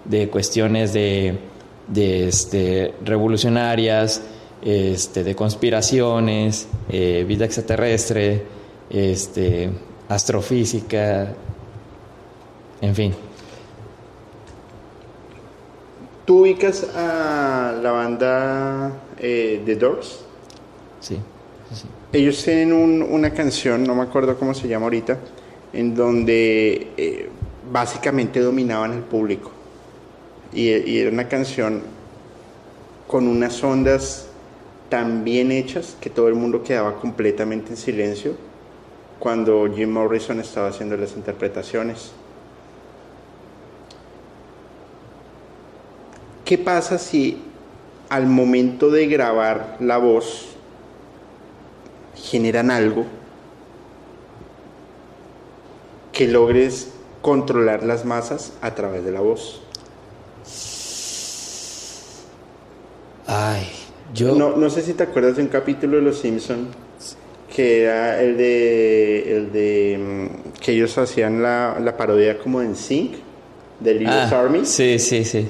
[0.03, 1.39] de cuestiones de,
[1.87, 4.23] de este, revolucionarias,
[4.61, 8.43] este, de conspiraciones, eh, vida extraterrestre,
[8.89, 9.69] este,
[10.09, 11.33] astrofísica,
[12.81, 13.15] en fin.
[16.25, 20.25] ¿Tú ubicas a la banda eh, The Doors?
[20.99, 21.19] Sí,
[22.13, 25.17] Ellos tienen una canción, no me acuerdo cómo se llama ahorita,
[25.73, 27.29] en donde eh,
[27.71, 29.51] básicamente dominaban el público.
[30.53, 31.81] Y, era una canción
[33.07, 34.27] con unas ondas
[34.89, 38.35] tan bien hechas que todo el mundo quedaba completamente en silencio
[39.19, 42.11] cuando Jim Morrison estaba haciendo las interpretaciones.
[46.45, 47.41] ¿Qué pasa si
[48.07, 50.54] al momento de grabar la voz
[52.15, 53.05] generan algo
[56.11, 56.89] que logres
[57.21, 59.61] controlar las masas a través de la voz?
[63.27, 63.67] Ay,
[64.13, 64.35] yo...
[64.35, 66.67] No, no sé si te acuerdas de un capítulo de Los Simpson
[67.55, 72.75] que era el de, el de mm, que ellos hacían la, la parodia como en
[72.75, 73.13] Sync
[73.79, 74.65] de Little ah, Army.
[74.65, 75.47] Sí, sí, sí.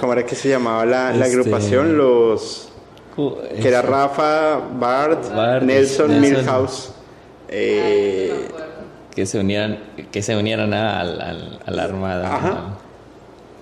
[0.00, 1.96] ¿Cómo, era que se llamaba la, la este, agrupación?
[1.96, 2.71] Los
[3.14, 6.92] que era Rafa, Bart, Nelson, Milhouse.
[7.48, 8.48] Eh,
[9.14, 9.78] que se unieran,
[10.10, 12.34] que se unieran a, la armada.
[12.34, 12.78] Ajá.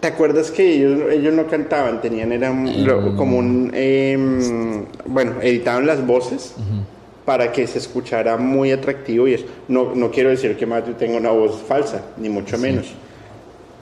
[0.00, 2.00] ¿Te acuerdas que ellos, ellos no cantaban?
[2.00, 3.16] Tenían, eran mm.
[3.16, 3.70] como un.
[3.74, 6.54] Em, bueno, editaban las voces
[7.26, 9.44] para que se escuchara muy atractivo y eso.
[9.68, 12.86] No, no quiero decir que Matthew tenga una voz falsa, ni mucho menos.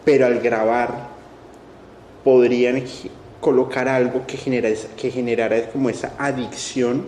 [0.04, 1.08] Pero al grabar,
[2.24, 2.82] podrían
[3.40, 7.04] colocar algo que, genera, que generara como esa adicción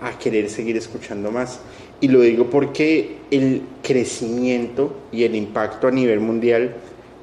[0.00, 1.60] a querer seguir escuchando más.
[2.00, 6.74] Y lo digo porque el crecimiento y el impacto a nivel mundial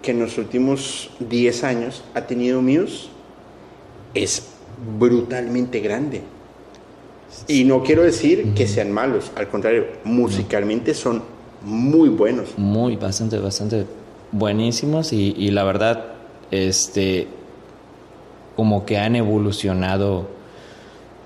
[0.01, 3.09] que en los últimos 10 años ha tenido Muse
[4.13, 4.47] es
[4.97, 6.23] brutalmente grande.
[7.47, 11.23] Y no quiero decir que sean malos, al contrario, musicalmente son
[11.63, 12.57] muy buenos.
[12.57, 13.85] Muy, bastante, bastante
[14.31, 16.13] buenísimos y, y la verdad,
[16.49, 17.27] este,
[18.61, 20.27] como que han evolucionado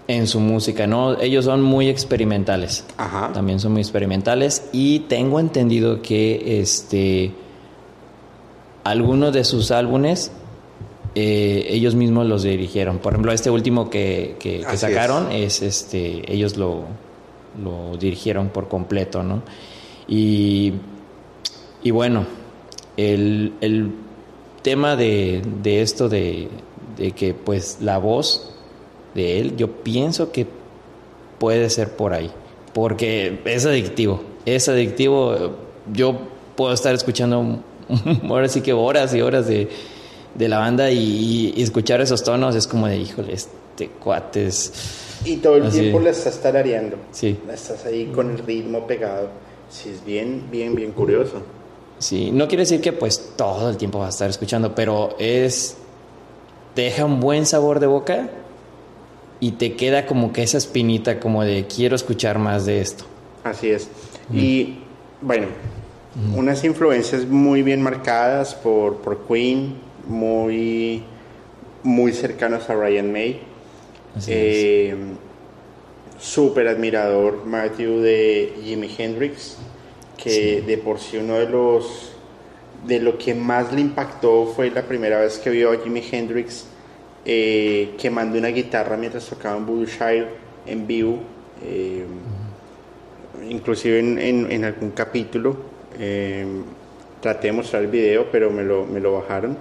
[0.07, 1.19] en su música, ¿no?
[1.19, 2.85] Ellos son muy experimentales.
[2.95, 3.33] Ajá.
[3.33, 7.33] También son muy experimentales y tengo entendido que, este,
[8.85, 10.31] algunos de sus álbumes
[11.13, 12.99] eh, ellos mismos los dirigieron.
[12.99, 15.61] Por ejemplo, este último que, que, sacaron es.
[15.61, 16.85] este, ellos lo,
[17.61, 19.41] lo, dirigieron por completo, ¿no?
[20.07, 20.71] Y,
[21.83, 22.25] y bueno,
[22.95, 23.91] el, el
[24.61, 26.47] tema de, de esto de,
[26.97, 28.51] de, que pues la voz
[29.13, 30.47] de él, yo pienso que
[31.39, 32.31] puede ser por ahí,
[32.73, 35.55] porque es adictivo, es adictivo.
[35.93, 36.17] Yo
[36.55, 37.59] puedo estar escuchando
[38.29, 39.69] ahora sí que horas y horas de,
[40.37, 44.73] la banda y, escuchar esos tonos es como de, híjole, este cuates.
[45.23, 46.97] Y todo el tiempo la estás tarareando.
[47.11, 47.37] Sí.
[47.47, 49.29] La estás ahí con el ritmo pegado.
[49.69, 51.41] Sí, es bien, bien, bien curioso.
[51.97, 55.77] Sí, no quiere decir que pues todo el tiempo vas a estar escuchando, pero es.
[56.75, 58.29] Te deja un buen sabor de boca
[59.39, 63.05] y te queda como que esa espinita como de quiero escuchar más de esto.
[63.43, 63.89] Así es.
[64.33, 64.75] Y
[65.21, 65.47] bueno,
[66.35, 69.75] unas influencias muy bien marcadas por, por Queen,
[70.07, 71.03] muy,
[71.83, 73.39] muy cercanos a Ryan May.
[74.27, 74.95] Eh,
[76.19, 79.57] súper admirador Matthew de Jimi Hendrix,
[80.17, 82.14] que de por sí uno de los
[82.85, 86.65] de lo que más le impactó fue la primera vez que vio a Jimi Hendrix
[87.25, 89.87] eh, quemando una guitarra mientras tocaba en Voodoo
[90.65, 91.19] en vivo,
[91.63, 92.05] eh,
[93.49, 96.63] inclusive en, en, algún capítulo Em,
[97.21, 99.57] traté de mostrar el video, pero me lo, me lo bajaron.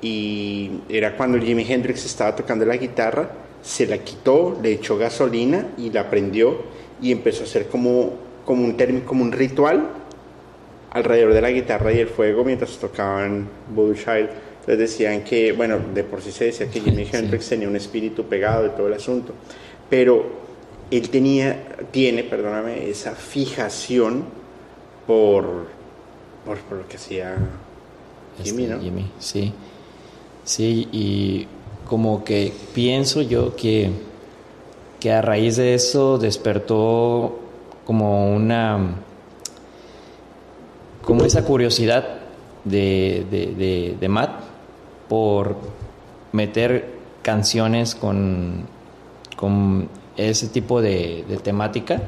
[0.00, 3.30] Y era cuando Jimi Hendrix estaba tocando la guitarra,
[3.62, 6.58] se la quitó, le echó gasolina y la prendió
[7.00, 8.12] y empezó a hacer como,
[8.44, 9.88] como, un, como un ritual
[10.94, 14.30] alrededor de la guitarra y el fuego mientras tocaban Child.
[14.60, 18.24] Entonces decían que, bueno, de por sí se decía que Jimi Hendrix tenía un espíritu
[18.24, 19.34] pegado y todo el asunto,
[19.90, 20.24] pero
[20.90, 24.24] él tenía, tiene, perdóname, esa fijación
[25.06, 25.66] por,
[26.46, 27.36] por, lo que hacía
[28.42, 28.80] Jimmy, este, ¿no?
[28.80, 29.52] Jimmy, sí.
[30.44, 31.46] Sí, y
[31.84, 33.90] como que pienso yo que
[35.04, 37.38] que a raíz de eso despertó
[37.84, 39.02] como una
[41.04, 42.04] como esa curiosidad
[42.64, 44.40] de, de, Matt
[45.08, 45.56] por
[46.32, 48.66] meter canciones con,
[49.36, 52.02] con ese tipo de, de, temática.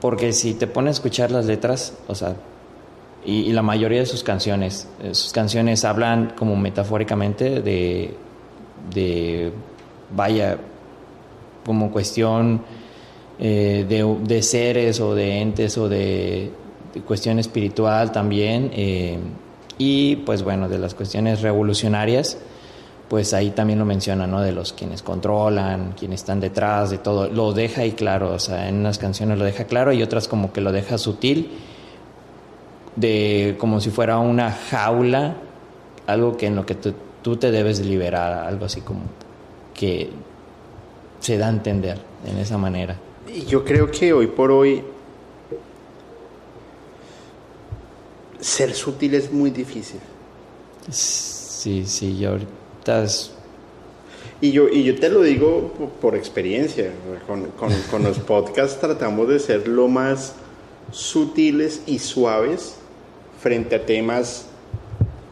[0.00, 2.36] Porque si te pones a escuchar las letras, o sea,
[3.24, 8.14] y, la mayoría de sus canciones, eh, sus canciones hablan como metafóricamente de,
[8.92, 9.52] de
[10.14, 10.58] vaya,
[11.64, 12.60] como cuestión
[13.38, 16.52] eh, de, de, seres o de entes o de,
[17.02, 18.70] cuestión espiritual también.
[18.74, 19.18] Eh,
[19.78, 22.38] y pues bueno, de las cuestiones revolucionarias,
[23.08, 24.40] pues ahí también lo menciona, ¿no?
[24.40, 27.28] De los quienes controlan, quienes están detrás, de todo.
[27.28, 30.52] Lo deja ahí claro, o sea, en unas canciones lo deja claro y otras como
[30.52, 31.50] que lo deja sutil,
[32.96, 35.34] de como si fuera una jaula,
[36.06, 39.00] algo que en lo que tú, te debes liberar, algo así como
[39.74, 40.10] que
[41.20, 42.96] se da a entender en esa manera.
[43.32, 44.82] Y yo creo que hoy por hoy
[48.44, 50.00] ser sutil es muy difícil.
[50.90, 53.06] Sí, sí, yo ahorita
[54.42, 56.92] Y yo, y yo te lo digo por, experiencia,
[57.26, 57.46] con,
[57.90, 60.34] con los podcasts tratamos de ser lo más
[60.92, 62.74] sutiles y suaves
[63.40, 64.44] frente a temas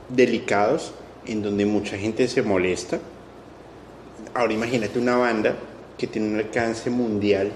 [0.08, 0.92] delicados
[1.26, 2.98] en donde mucha gente se molesta.
[4.32, 5.54] Ahora imagínate una banda
[5.98, 7.52] que tiene un alcance mundial,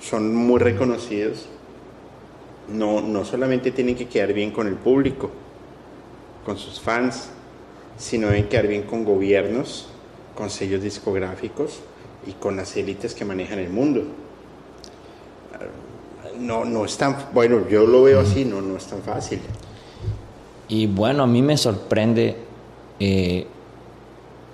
[0.00, 1.48] son muy reconocidos,
[2.72, 5.30] no, no solamente tienen que quedar bien con el público,
[6.44, 7.30] con sus fans,
[7.98, 9.88] sino deben quedar bien con gobiernos,
[10.34, 11.80] con sellos discográficos
[12.26, 14.04] y con las élites que manejan el mundo.
[16.38, 19.40] No, no es tan, bueno, yo lo veo así, no, no es tan fácil.
[20.68, 22.36] Y bueno, a mí me sorprende
[22.98, 23.46] eh,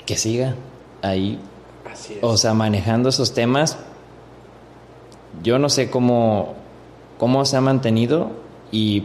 [0.05, 0.57] que siga
[1.03, 1.39] ahí.
[2.23, 3.79] O sea, manejando esos temas.
[5.43, 6.55] Yo no sé cómo
[7.19, 8.31] cómo se ha mantenido
[8.71, 9.05] y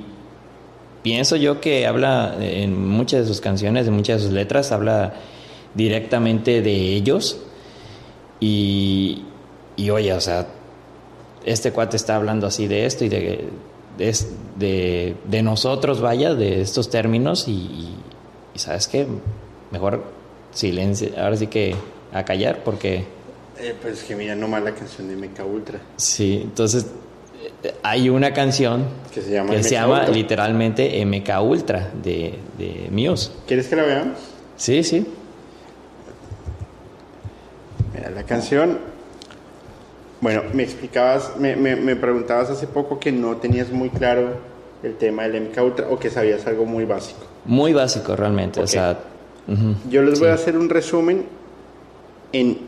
[1.03, 5.13] pienso yo que habla en muchas de sus canciones, en muchas de sus letras, habla
[5.73, 7.41] directamente de ellos
[8.39, 9.23] y,
[9.75, 10.47] y oye, o sea,
[11.45, 13.49] este cuate está hablando así de esto y de,
[13.97, 17.95] de, de, nosotros, vaya, de estos términos y,
[18.55, 19.07] sabes qué,
[19.71, 20.03] mejor
[20.51, 21.75] silencio, ahora sí que
[22.11, 23.05] a callar porque...
[23.59, 25.79] Eh, pues que mira nomás la canción de Meca Ultra.
[25.97, 26.87] Sí, entonces
[27.83, 33.31] hay una canción que se llama, que se llama literalmente MK Ultra de, de Muse.
[33.47, 34.17] ¿Quieres que la veamos?
[34.57, 35.05] Sí, sí.
[37.93, 38.79] Mira, la canción.
[40.21, 44.35] Bueno, me explicabas, me, me, preguntabas hace poco que no tenías muy claro
[44.83, 47.21] el tema del MK Ultra o que sabías algo muy básico.
[47.45, 48.61] Muy básico, realmente.
[48.61, 48.99] O sea,
[49.89, 51.25] Yo les voy a hacer un resumen
[52.33, 52.59] en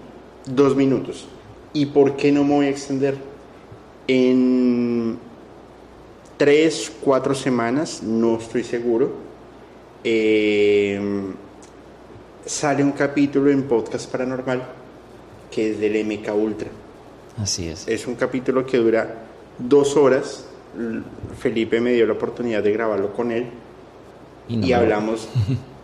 [0.48, 1.28] dos minutos.
[1.74, 3.33] ¿Y por qué no me voy a extender?
[4.08, 5.18] En
[6.38, 9.12] tres, cuatro semanas, no estoy seguro,
[10.04, 11.00] eh,
[12.46, 14.62] sale un capítulo en Podcast Paranormal
[15.54, 16.70] que es del MK Ultra.
[17.38, 17.88] Así es.
[17.88, 19.26] Es un capítulo que dura
[19.58, 20.46] dos horas.
[21.40, 23.46] Felipe me dio la oportunidad de grabarlo con él
[24.48, 25.30] y, hablamos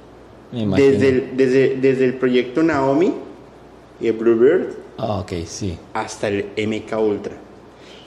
[0.51, 3.13] desde, el, desde, desde el proyecto Naomi
[4.01, 5.77] y Bluebird ah, sí.
[5.93, 7.35] hasta el MK Ultra.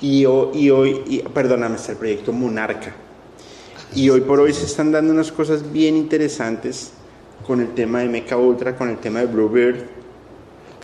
[0.03, 2.93] Y hoy, perdóname, está el proyecto Monarca.
[3.95, 6.91] Y hoy por hoy se están dando unas cosas bien interesantes
[7.47, 9.77] con el tema de Mecha Ultra, con el tema de Bluebird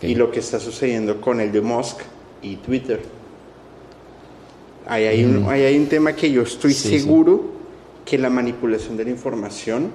[0.01, 1.97] y lo que está sucediendo con el de Musk
[2.41, 3.01] y Twitter.
[4.87, 5.49] Ahí hay, un, mm.
[5.49, 7.43] hay un tema que yo estoy seguro
[8.05, 9.91] que la manipulación de la información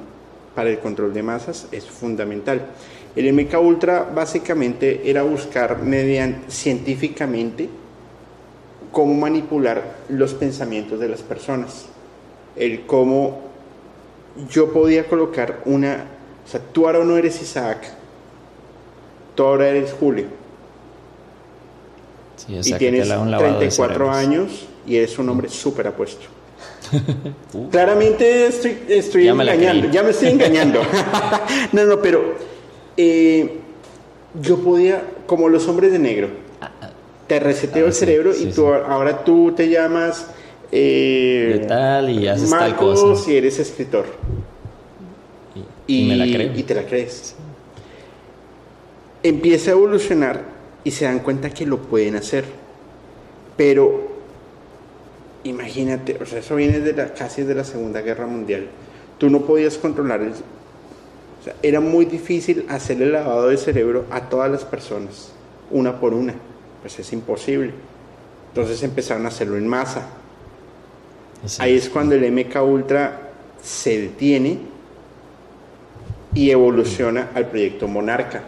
[0.54, 2.66] para el control de masas es fundamental.
[3.16, 7.70] El MK Ultra básicamente era buscar mediante, científicamente
[8.94, 11.86] cómo manipular los pensamientos de las personas.
[12.56, 13.42] El cómo
[14.48, 16.06] yo podía colocar una,
[16.46, 17.92] o sea, tú ahora no eres Isaac,
[19.34, 20.26] tú ahora eres Julio.
[22.48, 26.26] y tienes 34 años y eres un hombre súper apuesto.
[27.70, 30.80] Claramente estoy, estoy engañando, ya me estoy engañando.
[31.72, 32.34] no, no, pero
[32.96, 33.58] eh,
[34.40, 36.43] yo podía, como los hombres de negro,
[37.26, 40.26] te reseteo el ah, cerebro y tú, ahora tú te llamas
[40.72, 43.22] eh, tal y haces tal cosa.
[43.22, 44.06] si eres escritor.
[45.86, 46.52] Y, me la creo.
[46.56, 47.36] y te la crees.
[49.22, 50.42] Empieza a evolucionar
[50.82, 52.44] y se dan cuenta que lo pueden hacer.
[53.56, 54.08] Pero
[55.44, 58.66] imagínate, o sea, eso viene de la, casi de la Segunda Guerra Mundial.
[59.18, 60.32] Tú no podías controlar el,
[61.62, 65.30] era muy difícil hacer el lavado de cerebro a todas las personas,
[65.70, 66.34] una por una.
[66.84, 67.72] Pues es imposible.
[68.48, 70.06] Entonces empezaron a hacerlo en masa.
[71.58, 73.30] Ahí es cuando el MK Ultra
[73.62, 74.58] se detiene
[76.34, 78.42] y evoluciona al proyecto Monarca.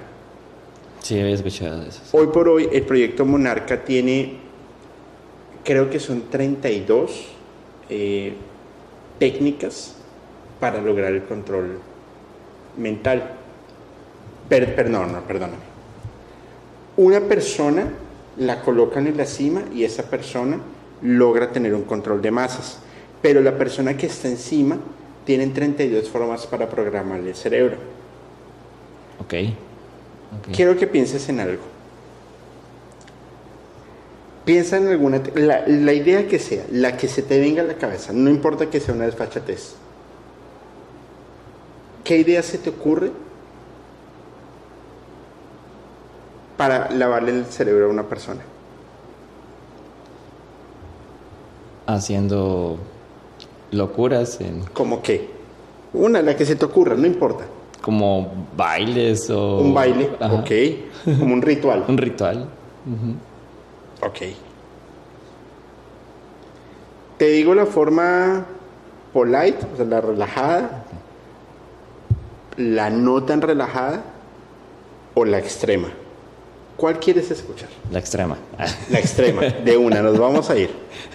[1.00, 2.02] Sí, había escuchado eso.
[2.12, 4.36] Hoy por hoy el proyecto Monarca tiene,
[5.64, 7.28] creo que son 32
[7.88, 8.34] eh,
[9.18, 9.94] técnicas
[10.60, 11.78] para lograr el control
[12.76, 13.30] mental.
[14.46, 15.64] perdón, no, perdóname.
[16.98, 18.04] Una persona
[18.38, 20.60] la colocan en la cima y esa persona
[21.02, 22.78] logra tener un control de masas.
[23.22, 24.78] Pero la persona que está encima
[25.24, 27.76] tiene 32 formas para programar el cerebro.
[29.20, 29.34] Ok.
[30.52, 31.62] Quiero que pienses en algo.
[34.44, 35.22] Piensa en alguna...
[35.34, 38.70] La, la, idea que sea, la que se te venga a la cabeza, no importa
[38.70, 39.74] que sea una desfachatez.
[42.04, 43.10] ¿Qué idea se te ocurre
[46.56, 48.40] para lavarle el cerebro a una persona?
[51.86, 52.78] Haciendo
[53.70, 54.64] locuras en...
[54.72, 55.30] ¿Cómo qué?
[55.92, 57.44] Una, la que se te ocurra, no importa.
[57.80, 59.58] Como bailes o...
[59.58, 61.18] Un baile, ok.
[61.18, 61.84] Como un ritual.
[61.88, 62.48] un ritual.
[64.02, 64.18] Ok.
[67.18, 68.44] Te digo la forma
[69.12, 70.84] polite, o sea, la relajada,
[72.56, 74.02] la no tan relajada
[75.14, 75.88] o la extrema.
[76.76, 77.68] ¿Cuál quieres escuchar?
[77.90, 78.36] La extrema.
[78.90, 80.70] La extrema, de una, nos vamos a ir.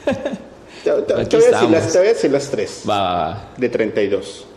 [0.83, 2.83] Te, voy, a decir las, tres.
[2.89, 3.51] Va, va, va.
[3.55, 4.47] De 32.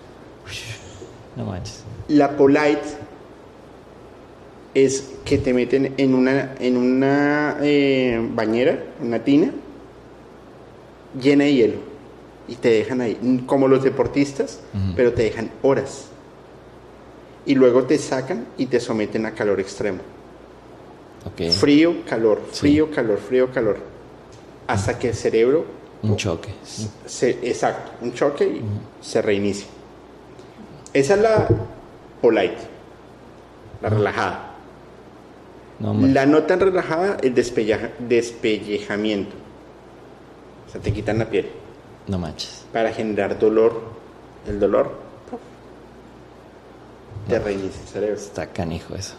[1.37, 1.85] No manches.
[2.09, 2.81] La polite
[4.73, 9.53] es que te meten en una, en una eh, bañera, una tina,
[11.21, 11.77] llena de hielo.
[12.49, 14.61] Y te dejan ahí, como los deportistas,
[14.97, 16.07] pero te dejan horas
[17.47, 20.01] y luego te sacan y te someten a calor extremo.
[21.53, 23.79] Frío, calor, frío, calor, frío, calor.
[24.67, 25.65] Hasta que el cerebro...
[26.03, 26.51] Un choque.
[27.43, 28.63] exacto, un choque y
[29.01, 29.69] se reinicia.
[30.93, 31.49] Esa es la
[32.21, 32.59] polite,
[33.81, 34.55] la relajada.
[35.81, 39.35] la no tan relajada es despellejamiento.
[40.69, 41.49] O sea, te quitan la piel.
[42.07, 42.67] No manches.
[42.73, 43.95] Para generar dolor.
[44.47, 45.05] El dolor
[47.29, 48.17] te reinicia el cerebro.
[48.17, 49.15] Está canijo eso.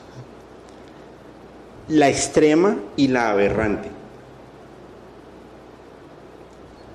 [1.89, 3.89] La extrema y la aberrante.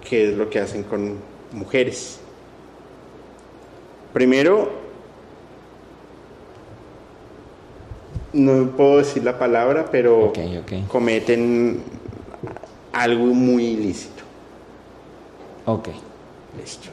[0.09, 1.18] ¿Qué es lo que hacen con
[1.53, 2.18] mujeres?
[4.12, 4.70] Primero,
[8.33, 10.33] no puedo decir la palabra, pero
[10.88, 11.81] cometen
[12.92, 14.24] algo muy ilícito.
[15.66, 15.88] Ok.
[16.59, 16.90] Listo.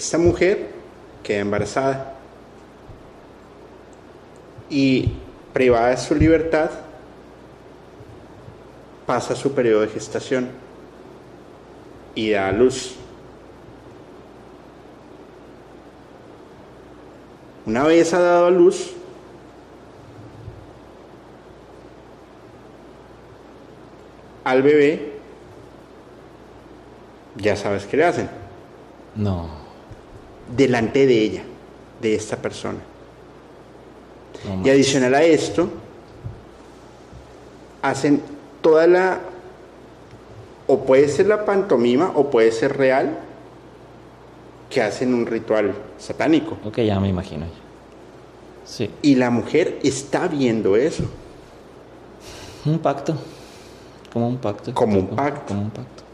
[0.00, 0.68] esta mujer
[1.22, 2.09] queda embarazada
[4.70, 5.12] y
[5.52, 6.70] privada de su libertad
[9.04, 10.48] pasa su periodo de gestación
[12.14, 12.94] y da a luz.
[17.66, 18.92] Una vez ha dado a luz,
[24.44, 25.12] al bebé,
[27.36, 28.30] ya sabes qué le hacen.
[29.14, 29.60] No
[30.56, 31.42] delante de ella,
[32.00, 32.78] de esta persona.
[34.64, 35.68] Y adicional a esto,
[37.82, 38.22] hacen
[38.60, 39.20] toda la,
[40.66, 43.18] o puede ser la pantomima o puede ser real,
[44.68, 46.56] que hacen un ritual satánico.
[46.64, 47.46] Ok, ya me imagino.
[48.64, 48.88] Sí.
[49.02, 51.04] Y la mujer está viendo eso.
[52.64, 53.16] Un pacto.
[54.12, 54.72] Como un pacto.
[54.72, 55.48] Como un pacto.
[55.48, 56.04] Como un pacto.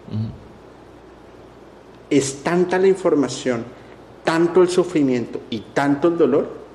[2.08, 3.64] Es tanta la información
[4.26, 6.65] tanto el sufrimiento y tanto el dolor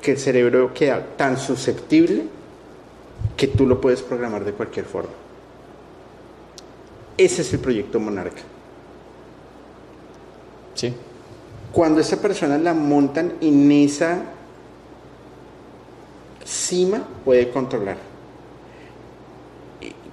[0.00, 2.24] que el cerebro queda tan susceptible
[3.36, 5.10] que tú lo puedes programar de cualquier forma.
[7.16, 8.40] Ese es el proyecto Monarca.
[10.74, 10.94] Sí.
[11.72, 14.22] Cuando esa persona la montan en esa
[16.44, 17.98] cima, puede controlar.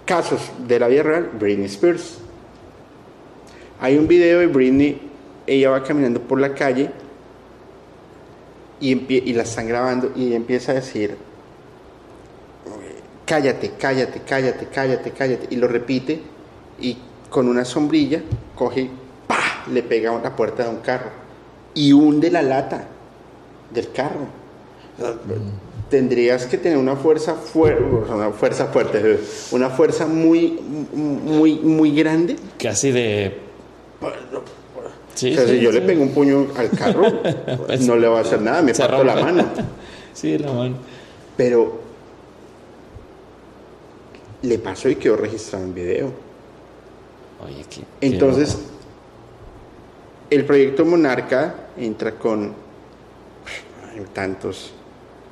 [0.05, 2.19] Casos de la vida real, Britney Spears.
[3.79, 5.07] Hay un video de Britney
[5.47, 6.91] ella va caminando por la calle
[8.80, 11.15] y, y la están grabando y empieza a decir,
[13.25, 16.21] cállate, cállate, cállate, cállate, cállate, y lo repite
[16.80, 16.97] y
[17.30, 18.21] con una sombrilla
[18.55, 18.89] coge
[19.67, 21.09] y le pega a la puerta de un carro
[21.73, 22.88] y hunde la lata
[23.71, 24.28] del carro.
[25.89, 29.19] Tendrías que tener una fuerza fuerte, una fuerza fuerte,
[29.51, 30.59] una fuerza muy,
[30.93, 32.38] muy, muy grande.
[32.57, 33.38] Casi de
[35.18, 37.22] o sea, si yo le pego un puño al carro,
[37.68, 39.45] pues no le va a hacer nada, me parto la mano.
[40.13, 40.76] sí, la mano.
[41.36, 41.80] Pero
[44.43, 46.11] le pasó y quedó registrado en video.
[47.45, 48.57] Oye, qué, Entonces,
[50.30, 52.53] el proyecto Monarca entra con
[54.13, 54.74] tantos.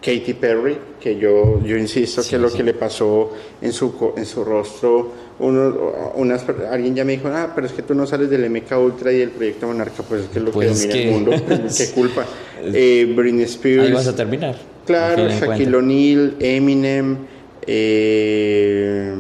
[0.02, 4.44] Katy Perry, que yo, yo insisto que lo que le pasó en su, en su
[4.44, 8.50] rostro, uno, unas, alguien ya me dijo, ah, pero es que tú no sales del
[8.50, 11.12] MK Ultra y el proyecto Monarca, pues es que es lo que pues domina el
[11.12, 11.32] mundo,
[11.78, 12.26] qué culpa.
[12.64, 13.88] Eh, Britney Spears.
[13.88, 14.56] Ahí vas a terminar.
[14.86, 17.18] Claro, Shaquille O'Neal, Eminem,
[17.66, 19.14] eh,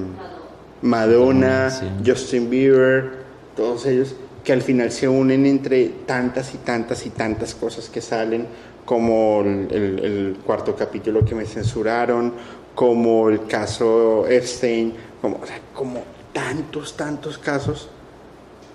[0.81, 1.69] Madonna,
[2.05, 7.55] Justin Bieber, todos ellos que al final se unen entre tantas y tantas y tantas
[7.55, 8.45] cosas que salen,
[8.85, 12.33] como el, cuarto capítulo que me censuraron,
[12.75, 14.93] como el caso Epstein,
[15.25, 15.39] como,
[15.73, 16.03] como
[16.33, 17.89] tantos, tantos casos,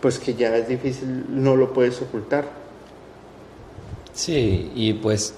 [0.00, 2.48] pues que ya es difícil, no lo puedes ocultar.
[4.12, 5.34] Sí, y pues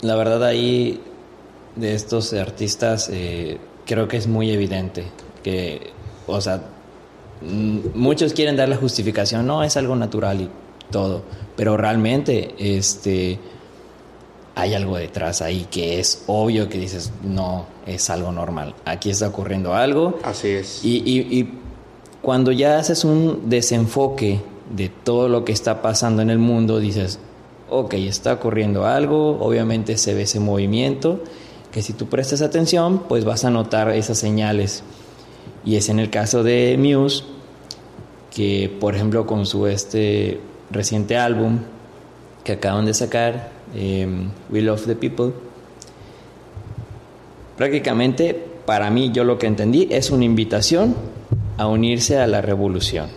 [0.00, 1.02] la verdad ahí
[1.76, 5.04] de estos artistas eh, creo que es muy evidente
[5.42, 5.90] que,
[6.26, 6.62] o sea,
[7.42, 10.50] muchos quieren dar la justificación, no, es algo natural y
[10.90, 11.24] todo,
[11.56, 13.38] pero realmente este,
[14.54, 19.28] hay algo detrás ahí que es obvio que dices, no, es algo normal, aquí está
[19.28, 20.18] ocurriendo algo.
[20.22, 20.84] Así es.
[20.84, 21.58] Y, y
[22.22, 24.40] cuando ya haces un desenfoque
[24.74, 27.18] de todo lo que está pasando en el mundo, dices,
[27.68, 31.20] ok, está ocurriendo algo, obviamente se ve ese movimiento,
[31.72, 34.84] que si tú prestas atención, pues vas a notar esas señales.
[35.64, 37.24] Y es en el caso de Muse,
[38.34, 40.40] que por ejemplo con su este
[40.70, 41.60] reciente álbum
[42.42, 45.32] que acaban de sacar, em, We Love the People,
[47.56, 48.34] prácticamente
[48.66, 50.94] para mí yo lo que entendí es una invitación
[51.56, 53.08] a unirse a la revolución.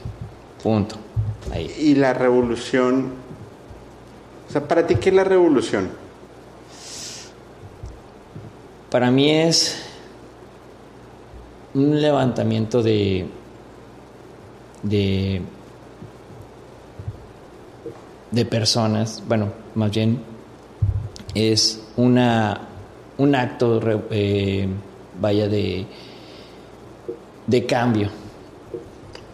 [0.62, 0.96] Punto.
[1.52, 1.74] Ahí.
[1.80, 3.12] Y la revolución,
[4.48, 5.90] o sea, ¿para ti qué es la revolución?
[8.90, 9.84] Para mí es
[11.74, 13.28] un levantamiento de,
[14.84, 15.42] de,
[18.32, 20.20] de personas, bueno, más bien
[21.38, 22.68] es una,
[23.18, 23.80] un acto,
[24.12, 24.68] eh,
[25.20, 25.86] vaya, de,
[27.46, 28.10] de cambio.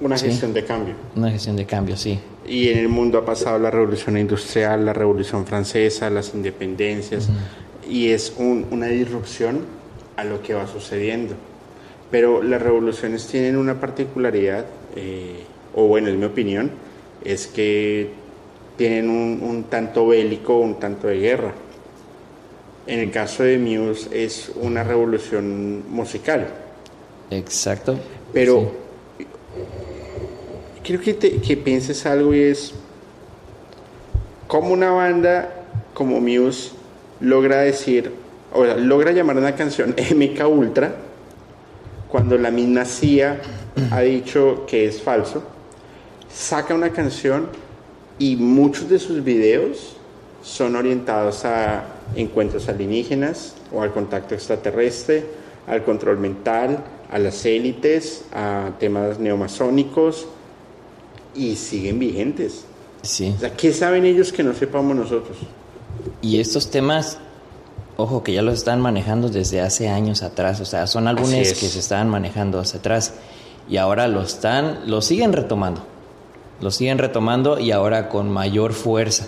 [0.01, 0.95] Una gestión de cambio.
[1.15, 2.19] Una gestión de cambio, sí.
[2.45, 7.29] Y en el mundo ha pasado la revolución industrial, la revolución francesa, las independencias,
[7.89, 9.61] y es una disrupción
[10.17, 11.35] a lo que va sucediendo.
[12.11, 16.71] Pero las revoluciones tienen una particularidad, eh, o bueno, es mi opinión,
[17.23, 18.09] es que
[18.77, 21.53] tienen un, tanto bélico, un tanto de guerra.
[22.85, 26.47] En el caso de Muse es una revolución musical.
[27.29, 27.97] Exacto.
[28.33, 28.73] Pero
[30.83, 32.73] quiero que, que pienses algo y es
[34.47, 36.71] cómo una banda como Muse
[37.19, 38.11] logra decir,
[38.51, 40.95] o logra llamar una canción MK Ultra
[42.09, 43.41] cuando la misma CIA
[43.89, 45.43] ha dicho que es falso,
[46.31, 47.47] saca una canción
[48.19, 49.97] y muchos de sus videos
[50.43, 51.85] son orientados a
[52.15, 55.25] encuentros alienígenas o al contacto extraterrestre,
[55.65, 60.27] al control mental, a las élites, a temas neomasónicos
[61.33, 62.65] y siguen vigentes.
[63.01, 63.33] Sí.
[63.35, 65.37] O sea, ¿qué saben ellos que no sepamos nosotros?
[66.21, 67.17] Y estos temas
[67.97, 71.67] ojo que ya los están manejando desde hace años atrás, o sea, son álbumes que
[71.67, 73.13] se estaban manejando hacia atrás
[73.69, 75.81] y ahora lo están, lo siguen retomando,
[76.59, 79.27] lo siguen retomando y ahora con mayor fuerza,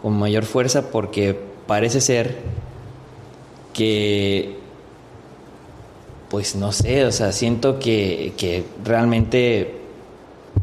[0.00, 2.36] con mayor fuerza porque parece ser
[3.72, 4.56] que,
[6.30, 9.76] pues no sé, o sea, siento que, que realmente,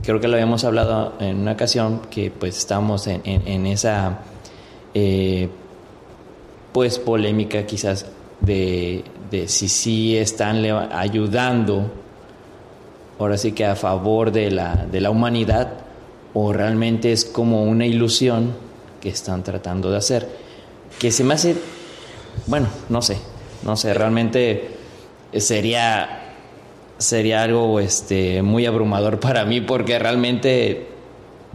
[0.03, 4.19] creo que lo habíamos hablado en una ocasión, que pues estamos en, en, esa...
[4.93, 5.49] Eh,
[6.75, 8.05] pues polémica quizás
[8.41, 9.01] de,
[9.47, 11.89] si sí están ayudando,
[13.17, 15.69] ahora sí que a favor de la, de la humanidad,
[16.33, 18.64] o realmente es como una ilusión
[19.05, 20.27] que están tratando de hacer.
[20.97, 21.55] Que se me hace,
[22.47, 23.17] bueno, no sé,
[23.63, 24.69] no sé, realmente
[25.31, 26.33] sería,
[26.97, 30.87] sería algo este, muy abrumador para mí porque realmente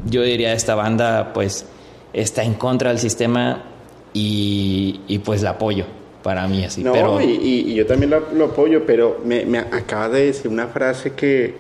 [0.07, 1.66] yo diría esta banda pues
[2.12, 3.64] está en contra del sistema
[4.12, 5.86] y, pues la apoyo
[6.22, 6.84] para mí así.
[6.84, 7.20] No, pero...
[7.20, 11.57] y, yo también lo, apoyo, pero me, me, acaba de decir una frase que,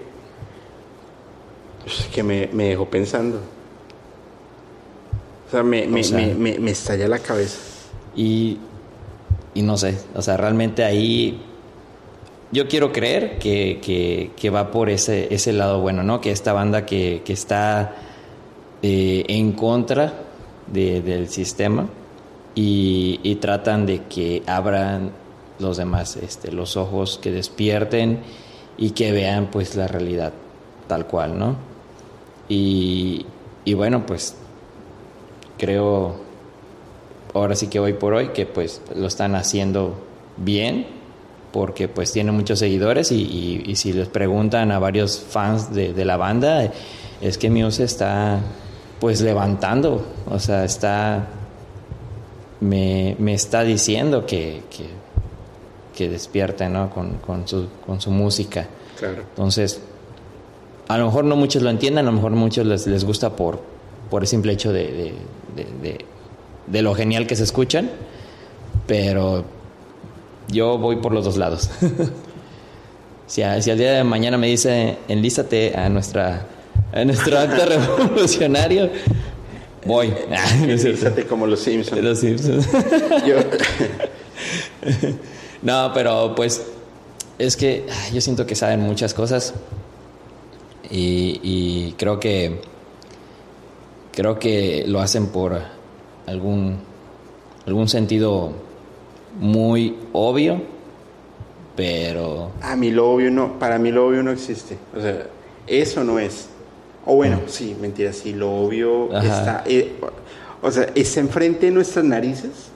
[2.14, 3.40] que me, me dejó pensando.
[5.50, 6.02] O sea, me, me,
[6.34, 7.58] me, me, estalla la cabeza.
[8.14, 8.56] Y,
[9.52, 11.40] y no sé, o sea, realmente ahí
[12.52, 16.20] yo quiero creer que, que, que, va por ese, ese lado bueno, ¿no?
[16.20, 17.96] Que esta banda que, que está
[18.82, 20.14] eh, en contra
[20.68, 21.88] del sistema
[22.54, 25.10] y, tratan de que abran
[25.58, 28.20] los demás este, los ojos, que despierten
[28.78, 30.32] y que vean pues la realidad
[30.86, 31.56] tal cual, ¿no?
[32.48, 33.26] Y,
[33.64, 34.36] y bueno, pues
[35.60, 36.14] creo,
[37.34, 39.94] ahora sí que hoy por hoy, que pues lo están haciendo
[40.38, 40.86] bien,
[41.52, 46.72] porque pues tiene muchos seguidores y, si les preguntan a varios fans de, la banda,
[47.20, 48.40] es que Muse está
[49.00, 51.28] pues levantando, o sea, está,
[52.60, 56.88] me, está diciendo que, que, despierte, ¿no?
[56.88, 58.66] Con, con, su, con su música.
[58.98, 59.20] Claro.
[59.28, 59.82] Entonces,
[60.88, 63.60] a lo mejor no muchos lo entienden, a lo mejor muchos les, les gusta por,
[64.08, 65.14] por el simple hecho de, de,
[66.82, 67.90] lo genial que se escuchan,
[68.86, 69.44] pero
[70.48, 71.70] yo voy por los dos lados.
[73.26, 76.46] si, al día de mañana me dice, enlízate a nuestra
[76.92, 78.90] a nuestro acto revolucionario,
[79.84, 80.12] voy.
[80.62, 82.02] enlízate como los Simpsons.
[82.02, 82.68] Los Simpsons.
[85.62, 86.62] no, pero pues
[87.38, 89.54] es que yo siento que saben muchas cosas
[90.92, 92.60] y creo que
[94.12, 95.60] creo que lo hacen por
[96.26, 96.78] algún,
[97.66, 98.52] algún sentido
[99.38, 100.62] muy obvio,
[101.76, 102.52] pero...
[102.62, 104.76] A mí lo obvio no, para mí lo obvio no existe.
[104.96, 105.26] O sea,
[105.66, 106.48] eso no es.
[107.06, 109.64] O bueno, sí, mentira, sí, lo obvio está...
[109.66, 109.94] Eh,
[110.62, 112.70] o sea, está enfrente de nuestras narices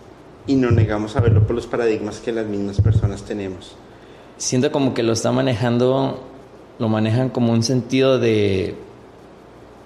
[0.46, 3.76] y no negamos a verlo por los paradigmas que las mismas personas tenemos.
[4.38, 6.22] Siento como que lo está manejando,
[6.78, 8.74] lo manejan como un sentido de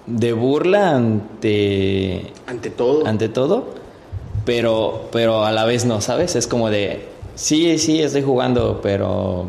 [0.08, 3.06] de burla ante ante todo.
[3.06, 3.66] ante todo
[4.44, 9.46] pero pero a la vez no sabes es como de sí sí estoy jugando pero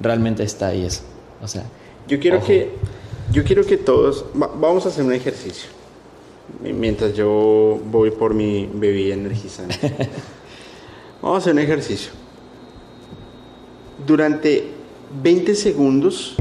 [0.00, 1.02] realmente está ahí eso.
[1.42, 1.64] O sea
[2.08, 2.72] yo quiero que
[3.30, 5.68] yo quiero que todos vamos a hacer un ejercicio.
[6.62, 9.76] Mientras yo voy por mi bebida energizante.
[11.22, 12.10] Vamos a hacer un ejercicio.
[14.04, 14.68] Durante
[15.22, 16.34] 20 segundos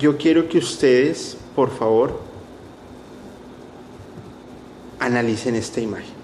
[0.00, 2.18] yo quiero que ustedes, por favor,
[4.98, 6.20] analicen esta imagen.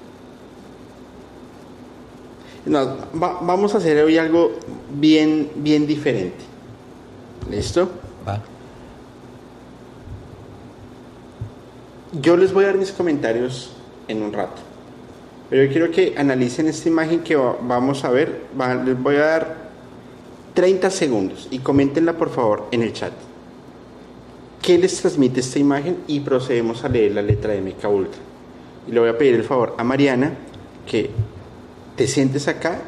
[3.13, 4.53] vamos a hacer hoy algo
[4.91, 6.43] bien, bien diferente.
[7.51, 7.89] ¿Listo?
[8.27, 8.43] Va.
[12.21, 13.73] Yo les voy a dar mis comentarios
[14.09, 14.63] en un rato.
[15.51, 18.47] Pero yo quiero que analicen esta imagen que vamos a ver.
[18.85, 19.57] les voy a dar
[20.55, 23.13] 30 segundos y coméntenla por favor en el chat.
[24.63, 25.99] ¿Qué les transmite esta imagen?
[26.07, 28.21] Y procedemos a leer la letra de Ultra.
[28.89, 30.35] Y le voy a pedir el favor a Mariana
[30.87, 31.11] que
[31.97, 32.79] te sientes acá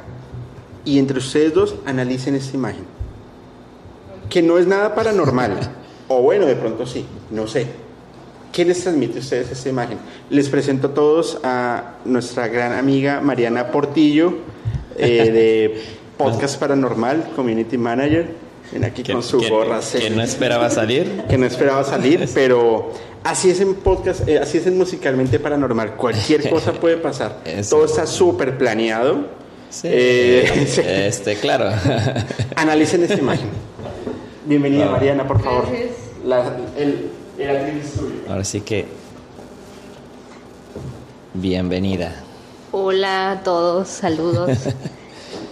[0.85, 2.85] y entre ustedes dos analicen esta imagen.
[4.29, 5.59] Que no es nada paranormal.
[6.09, 7.67] o bueno, de pronto sí, no sé.
[8.53, 9.99] ¿Qué les transmite a ustedes esta imagen?
[10.31, 14.35] Les presento a todos a nuestra gran amiga Mariana Portillo
[14.97, 15.83] eh, de
[16.17, 18.48] Podcast Paranormal, Community Manager.
[18.73, 19.81] Ven aquí con su gorra.
[19.81, 21.25] Que no esperaba salir.
[21.29, 22.93] Que no esperaba salir, pero
[23.25, 25.97] así es en podcast, eh, así es en musicalmente paranormal.
[25.97, 27.39] Cualquier cosa puede pasar.
[27.69, 29.39] Todo está súper planeado.
[29.71, 31.71] Sí, eh, este, claro.
[32.57, 33.49] Analicen esta imagen.
[34.47, 35.69] Bienvenida, Mariana, por favor.
[36.25, 37.11] La, el,
[38.29, 38.87] Ahora sí que.
[41.35, 42.25] Bienvenida.
[42.73, 44.51] Hola a todos, saludos.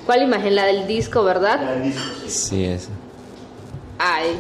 [0.05, 0.55] ¿Cuál imagen?
[0.55, 1.61] La del disco, ¿verdad?
[1.63, 2.03] La del disco.
[2.27, 2.89] Sí, es.
[3.99, 4.37] Ay,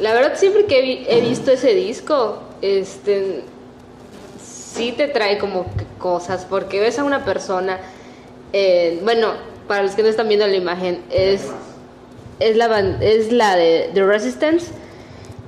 [0.00, 3.44] la verdad siempre que he, visto ese disco, este,
[4.42, 5.66] sí te trae como
[5.98, 7.78] cosas, porque ves a una persona,
[8.52, 9.32] eh, bueno,
[9.68, 11.42] para los que no están viendo la imagen, es,
[12.40, 14.66] es, la, es la de The Resistance.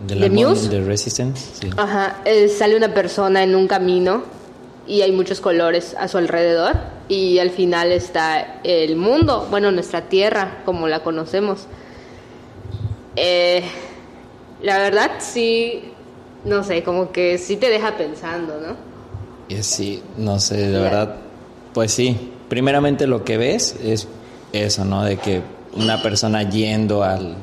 [0.06, 0.68] De, Muse.
[0.68, 1.70] The Resistance, sí.
[1.76, 2.22] Ajá,
[2.56, 4.22] sale una persona en un camino
[4.86, 6.74] y hay muchos colores a su alrededor
[7.08, 11.66] y al final está el mundo, bueno, nuestra tierra como la conocemos.
[13.16, 13.62] Eh,
[14.62, 15.92] la verdad sí,
[16.44, 18.76] no sé, como que sí te deja pensando, ¿no?
[19.48, 21.16] Y sí, no sé, de verdad,
[21.72, 24.08] pues sí, primeramente lo que ves es
[24.52, 25.04] eso, ¿no?
[25.04, 25.42] De que
[25.74, 27.36] una persona yendo al,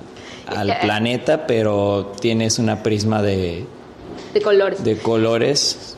[0.48, 3.66] al eh, planeta, pero tienes una prisma de...
[4.34, 4.84] De colores.
[4.84, 5.96] De colores.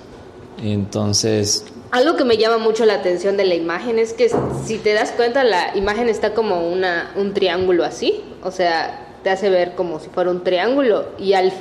[0.62, 1.66] Entonces...
[1.92, 4.30] Algo que me llama mucho la atención de la imagen es que
[4.66, 9.32] si te das cuenta la imagen está como una, un triángulo así, o sea, te
[9.32, 11.52] hace ver como si fuera un triángulo y al,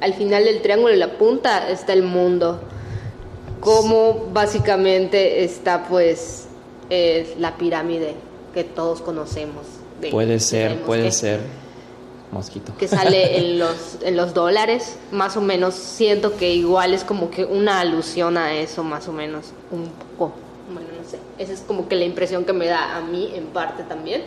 [0.00, 2.60] al final del triángulo, en la punta, está el mundo.
[3.58, 6.46] Como básicamente está pues
[7.40, 8.14] la pirámide
[8.54, 9.66] que todos conocemos.
[10.12, 11.40] puede ser, puede ser.
[12.30, 12.72] mosquito.
[12.78, 17.32] Que sale en los, en los dólares, más o menos siento que igual es como
[17.32, 20.34] que una alusión a eso, más o menos, un poco.
[20.72, 23.46] Bueno, no sé, esa es como que la impresión que me da a mí en
[23.46, 24.22] parte también.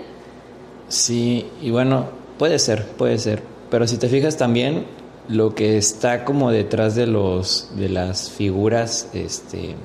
[0.90, 4.86] Sí, y bueno, puede ser, puede ser, pero si te fijas también
[5.28, 9.76] lo que está como detrás de los de las figuras este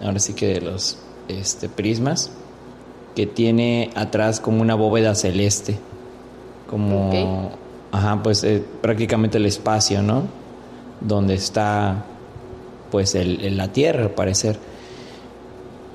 [0.00, 2.30] ahora sí que de los este prismas
[3.16, 5.76] que tiene atrás como una bóveda celeste
[6.70, 7.50] como
[7.90, 10.22] ajá pues eh, prácticamente el espacio no
[11.00, 12.04] donde está
[12.90, 14.56] pues el, la tierra al parecer.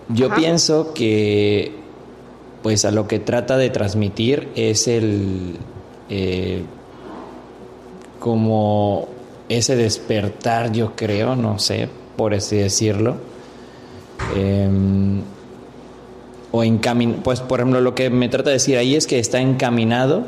[0.09, 1.71] Yo pienso que
[2.61, 5.55] pues a lo que trata de transmitir es el
[6.13, 6.61] eh,
[8.19, 9.07] como
[9.47, 11.87] ese despertar, yo creo, no sé,
[12.17, 13.15] por así decirlo.
[14.35, 15.21] Em,
[16.51, 19.39] o encamin pues por ejemplo lo que me trata de decir ahí es que está
[19.39, 20.25] encaminado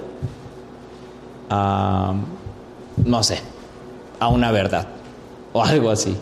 [1.49, 2.15] a,
[3.05, 3.39] no sé,
[4.21, 4.87] a una verdad
[5.51, 6.15] o algo así.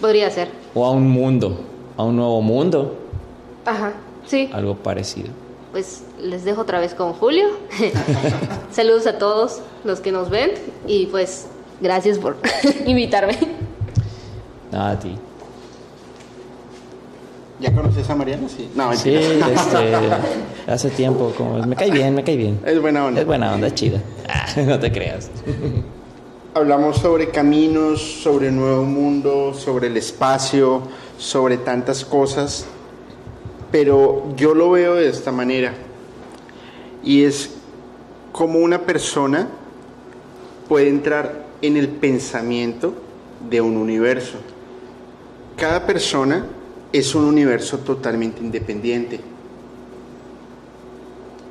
[0.00, 0.48] Podría ser.
[0.74, 1.60] O a un mundo,
[1.96, 2.96] a un nuevo mundo.
[3.66, 3.92] Ajá,
[4.26, 4.48] sí.
[4.52, 5.28] Algo parecido.
[5.76, 7.48] Pues les dejo otra vez con Julio.
[8.72, 10.52] Saludos a todos los que nos ven
[10.86, 11.48] y pues
[11.82, 12.38] gracias por
[12.86, 13.36] invitarme.
[14.72, 15.14] Nada, a ti.
[17.60, 18.48] ¿Ya conoces a Mariana?
[18.48, 18.70] Sí.
[18.74, 19.92] No, sí, este,
[20.66, 21.34] hace tiempo.
[21.36, 22.58] Como, me cae bien, me cae bien.
[22.64, 23.20] Es buena onda.
[23.20, 24.00] Es buena onda, es chida.
[24.66, 25.30] no te creas.
[26.54, 30.80] Hablamos sobre caminos, sobre el nuevo mundo, sobre el espacio,
[31.18, 32.64] sobre tantas cosas,
[33.70, 35.74] pero yo lo veo de esta manera
[37.04, 37.50] y es
[38.32, 39.48] como una persona
[40.68, 42.94] puede entrar en el pensamiento
[43.48, 44.38] de un universo.
[45.56, 46.46] Cada persona
[46.92, 49.20] es un universo totalmente independiente.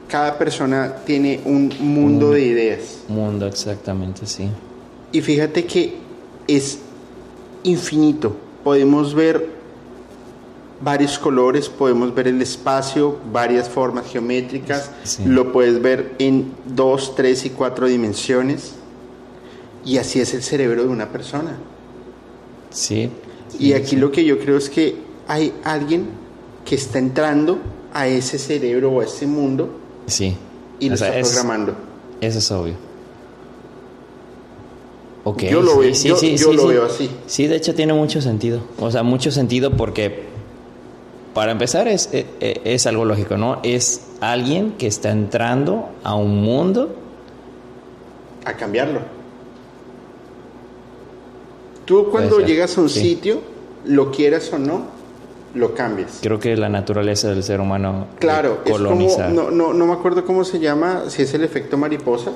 [0.07, 3.03] Cada persona tiene un mundo de ideas.
[3.07, 4.47] Mundo, exactamente, sí.
[5.11, 5.95] Y fíjate que
[6.47, 6.79] es
[7.63, 8.35] infinito.
[8.63, 9.49] Podemos ver
[10.81, 14.91] varios colores, podemos ver el espacio, varias formas geométricas,
[15.25, 18.75] lo puedes ver en dos, tres y cuatro dimensiones.
[19.83, 21.57] Y así es el cerebro de una persona.
[22.71, 23.09] Sí.
[23.57, 24.97] y aquí lo que yo creo es que
[25.29, 26.07] hay alguien
[26.65, 27.59] que está entrando
[27.93, 29.69] a ese cerebro o a ese mundo.
[30.07, 30.35] Sí.
[30.79, 31.73] Y lo está programando.
[32.19, 32.73] Eso es obvio.
[35.23, 37.09] Okay, yo lo, veo, yo lo veo así.
[37.25, 38.61] Sí, de hecho tiene mucho sentido.
[38.79, 40.34] O sea, mucho sentido porque
[41.35, 43.59] para empezar es, e, e, es, algo lógico, ¿no?
[43.61, 46.95] Es alguien que está entrando a un mundo.
[48.45, 49.01] A cambiarlo.
[51.83, 53.41] Tú cuando llegas a un sitio,
[53.83, 54.85] lo quieras o no,
[55.55, 56.19] lo cambias.
[56.21, 58.07] Creo que la naturaleza del ser humano.
[58.17, 59.29] Claro, colonizar.
[59.29, 62.31] Es como, no, no, no me acuerdo cómo se llama, si es el efecto mariposa.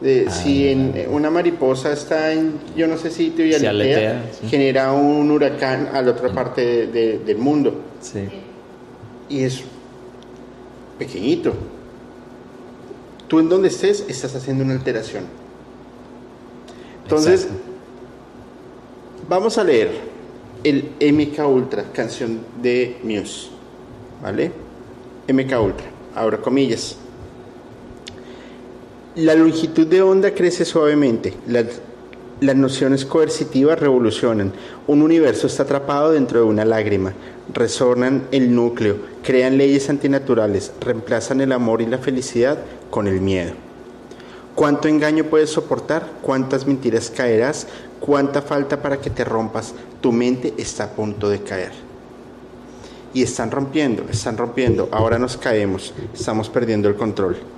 [0.00, 4.92] De, ah, si en, una mariposa está en yo no sé sitio y aletea, genera
[4.92, 7.74] un huracán a la otra parte del mundo.
[8.00, 8.20] Sí.
[9.28, 9.62] Y es
[10.98, 11.52] pequeñito.
[13.26, 15.24] Tú en donde estés estás haciendo una alteración.
[17.02, 17.48] Entonces,
[19.28, 19.90] vamos a leer
[20.64, 23.48] el MK Ultra, canción de Muse.
[24.22, 24.50] ¿Vale?
[25.28, 26.96] MK Ultra, ahora comillas.
[29.18, 31.34] La longitud de onda crece suavemente.
[31.48, 31.66] Las,
[32.54, 34.52] nociones coercitivas revolucionan.
[34.86, 37.12] Un universo está atrapado dentro de una lágrima
[37.52, 42.58] resonan el núcleo, crean leyes antinaturales, reemplazan el amor y la felicidad
[42.90, 43.54] con el miedo.
[44.54, 46.08] ¿Cuánto engaño puedes soportar?
[46.22, 47.66] ¿Cuántas mentiras caerás?
[47.98, 49.74] ¿Cuánta falta para que te rompas?
[50.00, 51.72] Tu mente está a punto de caer.
[53.12, 54.88] Y están rompiendo, están rompiendo.
[54.92, 57.57] Ahora nos caemos, estamos perdiendo el control.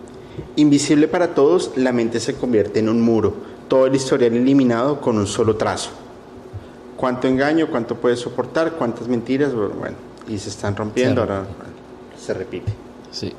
[0.56, 3.34] Invisible para todos, la mente se convierte en un muro,
[3.68, 5.90] todo el historial eliminado con un solo trazo
[7.00, 9.96] cuánto engaño, cuánto puede soportar, cuántas mentiras, bueno,
[10.28, 11.44] y se están rompiendo, ahora
[12.14, 12.70] se repite.
[13.10, 13.32] Sí.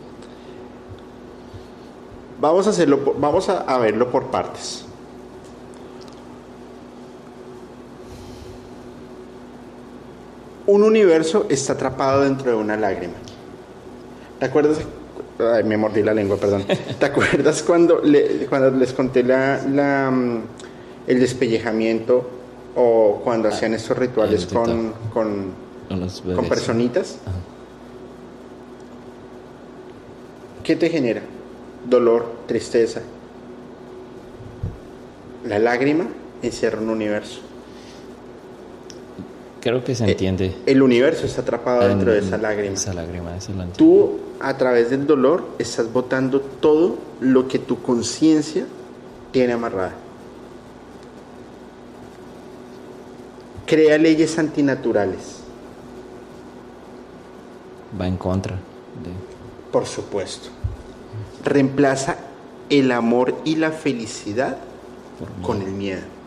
[2.40, 4.84] Vamos a hacerlo, vamos a, verlo por partes.
[10.66, 13.14] Un universo está atrapado dentro de una lágrima.
[14.40, 14.80] ¿Te acuerdas?
[15.42, 16.66] Ay, me mordí la lengua, perdón.
[17.00, 18.02] ¿Te acuerdas cuando,
[18.50, 20.42] cuando les conté la, mm,
[21.08, 22.30] el despellejamiento
[22.76, 25.52] o cuando ah, hacían estos rituales con, con,
[26.36, 27.18] con, personitas.
[30.64, 31.22] ¿Qué te genera?
[31.90, 33.02] Dolor, tristeza.
[35.46, 36.08] La lágrima
[36.42, 37.42] encierra un universo.
[39.62, 40.56] Creo que se entiende.
[40.66, 42.74] El universo está atrapado dentro de esa lágrima.
[42.74, 48.66] Esa lágrima, lo Tú, a través del dolor, estás botando todo lo que tu conciencia
[49.32, 49.94] tiene amarrada.
[53.68, 55.42] Crea leyes antinaturales.
[58.00, 58.58] Va en contra
[59.72, 60.50] Por supuesto.
[61.46, 62.18] Reemplaza
[62.70, 64.58] el amor y la felicidad
[65.44, 66.21] con el miedo.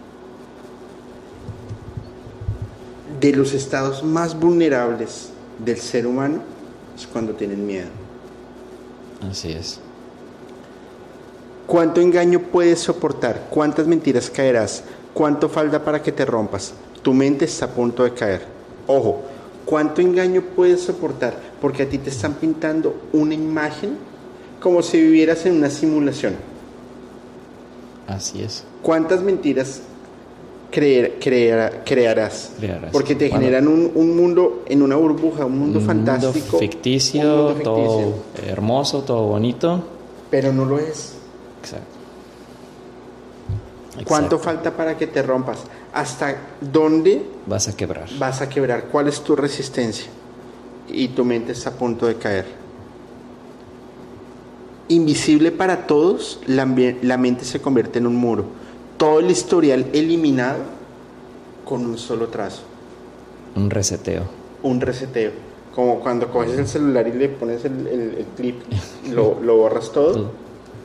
[3.21, 5.31] De los estados más vulnerables
[5.65, 6.41] del ser humano
[6.97, 7.89] es cuando tienen miedo.
[9.31, 9.81] Así es.
[11.67, 13.47] ¿Cuánto engaño puedes soportar?
[13.51, 14.85] ¿Cuántas mentiras caerás?
[15.15, 16.75] ¿Cuánto falta para que te rompas?
[17.03, 18.43] Tu mente está a punto de caer.
[18.87, 19.23] Ojo,
[19.65, 21.35] ¿cuánto engaño puedes soportar?
[21.61, 23.97] Porque a ti te están pintando una imagen
[24.61, 26.35] como si vivieras en una simulación.
[28.07, 28.65] Así es.
[28.83, 29.81] ¿Cuántas mentiras
[30.75, 32.53] crearás?
[32.91, 36.59] Porque te generan un, mundo en una burbuja, un mundo fantástico.
[36.59, 38.14] ficticio, todo
[38.47, 39.83] hermoso, todo bonito.
[40.31, 41.14] Pero no lo es.
[41.62, 41.95] Exacto.
[44.05, 45.61] ¿Cuánto falta para que te rompas?
[45.93, 48.09] ¿Hasta dónde vas a quebrar?
[48.18, 48.87] Vas a quebrar.
[48.91, 50.07] ¿Cuál es tu resistencia?
[50.89, 52.47] Y tu mente está a punto de caer.
[54.89, 56.66] Invisible para todos, la,
[57.03, 58.64] la mente se convierte en un muro.
[58.97, 60.59] Todo el historial eliminado
[61.64, 62.62] con un solo trazo.
[63.57, 64.22] Un reseteo.
[64.62, 65.32] Un reseteo.
[65.74, 68.62] Como cuando coges el celular y le pones el, clip,
[69.11, 70.32] lo, lo borras todo.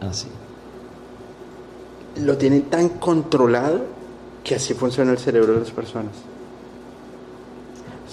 [0.02, 0.28] Así.
[0.42, 0.50] Ah,
[2.20, 3.82] lo tienen tan controlado
[4.44, 6.14] que así funciona el cerebro de las personas.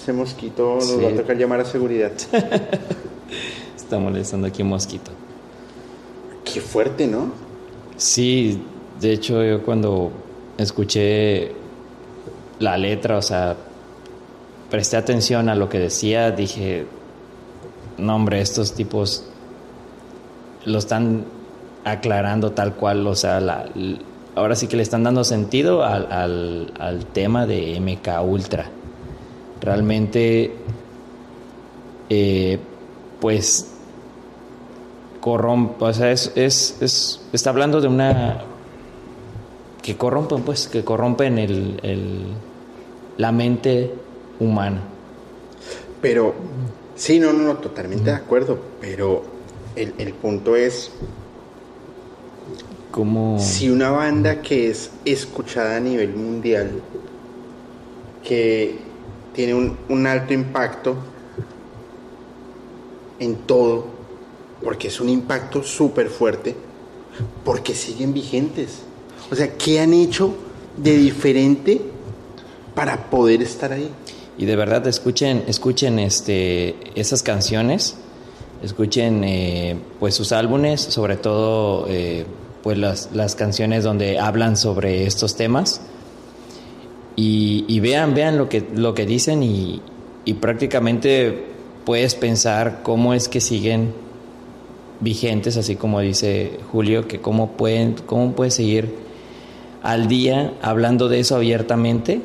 [0.01, 2.11] Ese mosquito nos va a tocar llamar a seguridad.
[3.75, 5.11] Está molestando aquí un mosquito.
[6.45, 7.31] Qué fuerte, ¿no?
[7.97, 8.61] Sí,
[8.99, 10.11] de hecho yo cuando
[10.57, 11.51] escuché
[12.59, 13.55] la letra, o sea,
[14.69, 16.85] presté atención a lo que decía, dije,
[17.97, 19.25] no hombre, estos tipos
[20.65, 21.25] lo están
[21.85, 23.65] aclarando tal cual, o sea, la,
[24.35, 28.69] ahora sí que le están dando sentido al, al, tema de MK Ultra.
[29.61, 30.53] Realmente,
[32.09, 32.59] eh,
[33.19, 33.73] pues,
[35.21, 38.43] corrompe, o sea, es, es, está hablando de una
[39.87, 42.25] que corrompen, pues, que corrompen el, el,
[43.15, 43.89] la mente
[44.37, 44.81] humana.
[46.01, 46.33] Pero,
[46.93, 49.23] sí, no, no, no totalmente de acuerdo, pero
[49.77, 50.91] el, el punto es
[53.37, 56.81] si una banda que es escuchada a nivel mundial,
[58.25, 58.79] que
[59.33, 60.97] tiene un, alto impacto
[63.19, 63.85] en todo,
[64.61, 66.55] porque es un impacto súper fuerte,
[67.45, 68.81] porque siguen vigentes.
[69.31, 70.33] O sea, ¿qué han hecho
[70.77, 71.81] de diferente
[72.75, 73.89] para poder estar ahí?
[74.37, 77.95] Y de verdad escuchen, escuchen este, esas canciones,
[78.63, 82.25] escuchen eh, pues sus álbumes, sobre todo eh,
[82.63, 85.81] pues las, las canciones donde hablan sobre estos temas
[87.19, 89.81] y, vean, vean lo que, lo que dicen y,
[90.39, 91.45] prácticamente
[91.85, 93.93] puedes pensar cómo es que siguen
[94.99, 99.06] vigentes, así como dice Julio, que cómo pueden, cómo puede seguir
[99.83, 102.21] al día hablando de eso abiertamente,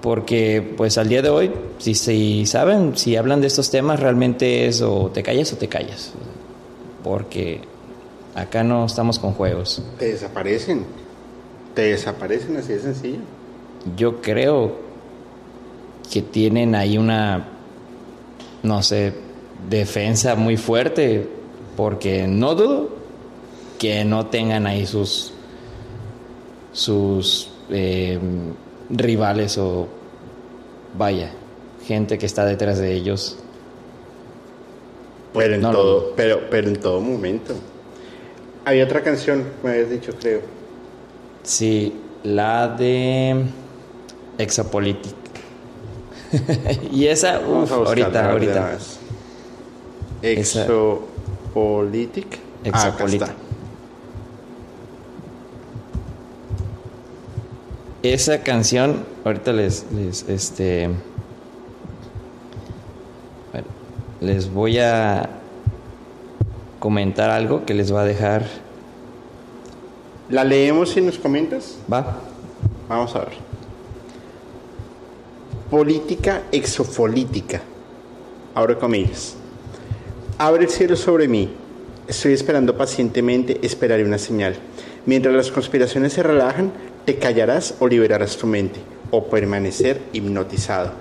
[0.00, 4.66] porque pues al día de hoy, si, si saben, si hablan de estos temas, realmente
[4.66, 6.12] es o te callas o te callas,
[7.02, 7.60] porque
[8.34, 9.80] Acá no estamos con juegos.
[9.98, 10.84] Te desaparecen.
[11.74, 13.20] Te desaparecen así de sencillo.
[13.96, 14.76] Yo creo
[16.12, 17.46] que tienen ahí una,
[18.62, 19.12] no sé,
[19.68, 21.28] defensa muy fuerte,
[21.76, 22.88] porque no dudo
[23.78, 25.32] que no tengan ahí sus,
[26.74, 28.18] sus eh,
[28.90, 29.88] rivales o,
[30.98, 31.30] vaya,
[31.86, 33.38] gente que está detrás de ellos.
[35.32, 37.54] Pero en, todo, pero, pero en todo momento.
[38.66, 40.40] Hay otra canción, me habías dicho, creo.
[41.42, 43.44] Sí, la de
[44.38, 45.14] Exapolitic.
[46.92, 48.78] y esa, uff, ahorita, ahorita.
[50.22, 52.38] Exopolitic.
[52.64, 53.43] Exopolitic.
[58.12, 60.90] Esa canción, ahorita les, les, este,
[64.20, 65.30] les voy a
[66.78, 68.44] comentar algo que les va a dejar.
[70.28, 71.78] ¿La leemos y nos comentas?
[71.90, 72.18] Va.
[72.88, 73.32] Vamos a ver.
[75.70, 77.62] Política exofolítica.
[78.54, 79.36] Abre comillas.
[80.36, 81.50] Abre el cielo sobre mí.
[82.06, 84.56] Estoy esperando pacientemente, esperaré una señal.
[85.06, 86.70] Mientras las conspiraciones se relajan,
[87.04, 88.80] te callarás o liberarás tu mente,
[89.10, 90.92] o permanecer hipnotizado.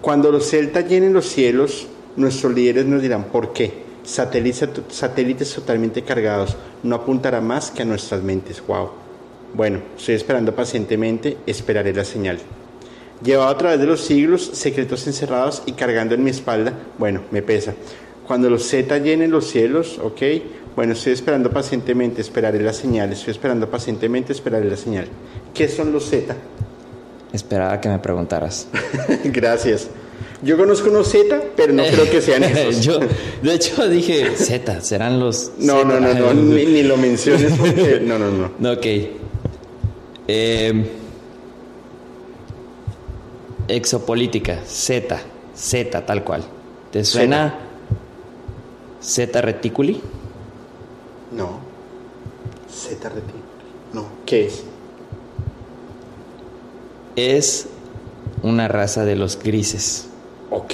[0.00, 3.86] Cuando los celtas llenen los cielos, nuestros líderes nos dirán por qué.
[4.04, 8.62] Satélites, totalmente cargados no apuntará más que a nuestras mentes.
[8.66, 8.90] Wow.
[9.54, 12.38] Bueno, estoy esperando pacientemente, esperaré la señal.
[13.22, 17.42] Llevado a través de los siglos, secretos encerrados y cargando en mi espalda, bueno, me
[17.42, 17.74] pesa.
[18.26, 20.22] Cuando los Z llenen los cielos, ok,
[20.76, 25.06] bueno, estoy esperando pacientemente, esperaré la señal, estoy esperando pacientemente, esperaré la señal.
[25.54, 26.36] ¿Qué son los Z?
[27.32, 28.68] Esperaba que me preguntaras.
[29.24, 29.88] Gracias.
[30.42, 32.84] Yo conozco unos Z, pero no creo que sean esos.
[32.84, 33.00] Yo,
[33.42, 35.52] de hecho, dije Z, serán los.
[35.58, 38.00] No, no, no, no, ni, lo menciones porque.
[38.04, 38.72] No, no, no.
[38.72, 38.86] Ok.
[40.28, 40.84] Eh,
[43.66, 45.18] exopolítica, Z,
[45.54, 46.44] Z, tal cual.
[46.92, 47.58] ¿Te suena
[49.00, 50.02] Z reticuli?
[52.86, 52.96] No.
[52.96, 53.42] Z reticuli.
[53.92, 54.04] No.
[54.24, 54.64] ¿Qué es?
[57.16, 57.68] Es
[58.42, 60.08] una raza de los grises.
[60.50, 60.72] Ok.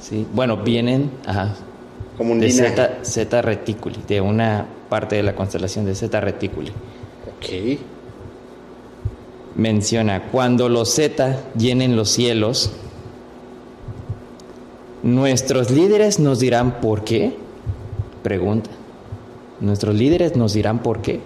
[0.00, 1.54] Sí, bueno, vienen ajá,
[2.16, 2.70] Como un de linaje.
[2.70, 6.70] Z, Z reticuli, de una parte de la constelación de Z reticuli.
[6.70, 7.78] Ok.
[9.56, 12.70] Menciona, cuando los Z llenen los cielos,
[15.02, 17.36] nuestros líderes nos dirán por qué.
[18.22, 18.70] Pregunta.
[19.60, 21.20] Nuestros líderes nos dirán por qué.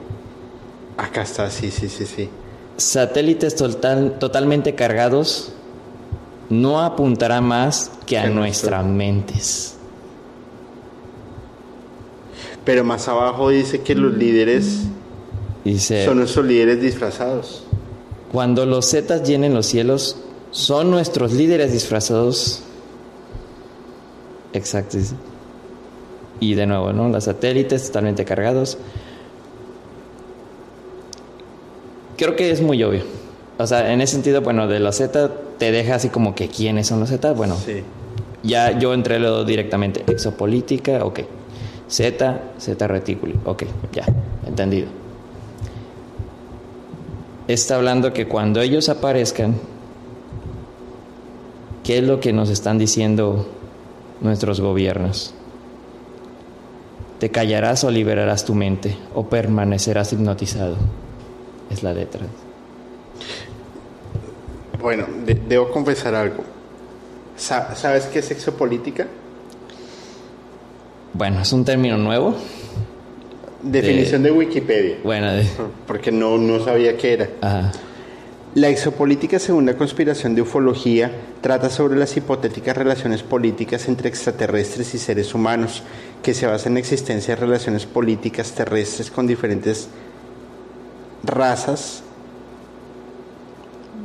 [0.97, 2.29] Acá está, sí, sí, sí, sí.
[2.77, 5.53] Satélites total- totalmente cargados
[6.49, 9.77] no apuntará más que a nuestras mentes.
[12.65, 14.83] Pero más abajo dice que los líderes
[15.65, 17.65] Dice, son nuestros líderes disfrazados.
[18.31, 20.17] cuando los Zetas llenen los cielos,
[20.51, 22.63] son nuestros líderes disfrazados.
[24.53, 24.99] Exacto.
[26.43, 27.09] Y de nuevo, ¿no?
[27.09, 28.77] Los satélites totalmente cargados.
[32.17, 33.05] Creo que es muy obvio.
[33.59, 36.89] O sea, en ese sentido, bueno, de los Z te deja así como que quiénes
[36.89, 37.33] son los Z.
[37.35, 37.85] Bueno, Sí.
[38.43, 40.03] ya yo entré lo directamente.
[40.11, 41.21] Exopolítica, ok.
[41.89, 43.63] Z, Z reticuli, ok,
[43.93, 44.05] ya,
[44.45, 44.89] entendido.
[47.47, 49.55] Está hablando que cuando ellos aparezcan,
[51.85, 53.47] ¿qué es lo que nos están diciendo
[54.23, 55.35] nuestros gobiernos?
[57.23, 60.75] Te callarás o liberarás tu mente o permanecerás hipnotizado.
[61.71, 62.23] Es la letra.
[64.81, 66.43] Bueno, de- debo confesar algo.
[67.37, 69.07] Sa- ¿Sabes qué es exopolítica?
[71.13, 72.35] Bueno, es un término nuevo.
[73.63, 74.97] Definición de, Wikipedia.
[75.05, 75.47] Bueno, de-
[75.87, 77.29] Porque no, no sabía qué era.
[77.41, 77.71] ajá.
[78.55, 81.11] La exopolítica, según la conspiración de ufología,
[81.41, 85.83] trata sobre las hipotéticas relaciones políticas entre extraterrestres y seres humanos,
[86.23, 89.89] que se basan en la existencia de relaciones políticas terrestres con diferentes
[91.25, 92.03] razas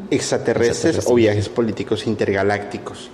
[0.10, 1.06] extraterrestres Extraterrestres.
[1.12, 3.10] o viajes políticos intergalácticos.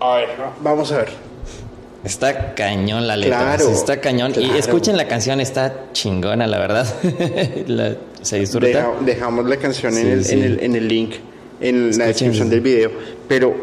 [0.00, 0.28] A ver,
[0.62, 1.08] vamos a ver.
[2.04, 3.38] Está cañón la letra.
[3.56, 4.32] Claro, está cañón.
[4.32, 4.54] claro.
[4.54, 6.86] Y escuchen la canción, está chingona, la verdad.
[7.66, 8.66] La- se disfruta.
[8.66, 10.34] Deja- dejamos la canción en, el, sí.
[10.34, 11.14] en, el, en el link,
[11.60, 12.90] en la descripción del video.
[13.28, 13.54] Pero,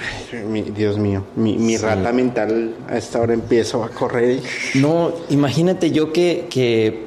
[0.00, 1.84] ay, mi- Dios mío, mi, mi Sí.
[1.84, 4.40] rata mental a esta hora empiezo a correr.
[4.74, 7.06] y- No, imagínate yo que, que,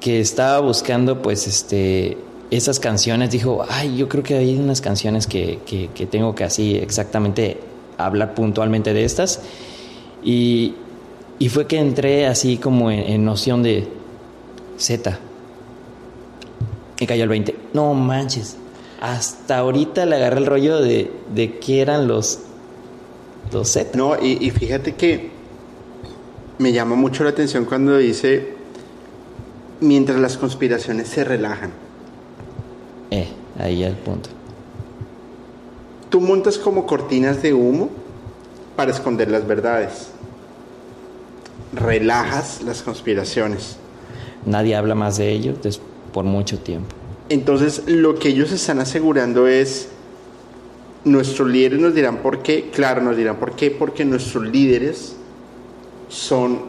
[0.00, 2.18] que estaba buscando, pues, este,
[2.50, 3.30] esas canciones.
[3.30, 7.58] Dijo, ay, yo creo que hay unas canciones que, que, que tengo que así exactamente
[7.98, 9.40] hablar puntualmente de estas.
[10.22, 10.74] Y,
[11.38, 13.86] y fue que entré así como en, en noción de
[14.78, 15.18] Z.
[17.00, 17.54] Me cayó el 20.
[17.74, 18.56] No manches.
[19.00, 22.40] Hasta ahorita le agarré el rollo de, de qué eran los,
[23.52, 23.96] los Z.
[23.96, 25.30] No, y, y fíjate que
[26.58, 28.54] me llama mucho la atención cuando dice,
[29.80, 31.70] mientras las conspiraciones se relajan.
[33.10, 33.28] Eh,
[33.58, 34.30] ahí el punto.
[36.08, 37.90] Tú montas como cortinas de humo
[38.74, 40.10] para esconder las verdades.
[41.74, 43.76] Relajas las conspiraciones.
[44.46, 45.54] Nadie habla más de ello
[46.12, 46.94] por mucho tiempo.
[47.28, 49.88] Entonces, lo que ellos están asegurando es,
[51.04, 55.16] nuestros líderes nos dirán por qué, claro, nos dirán por qué, porque nuestros líderes
[56.08, 56.60] son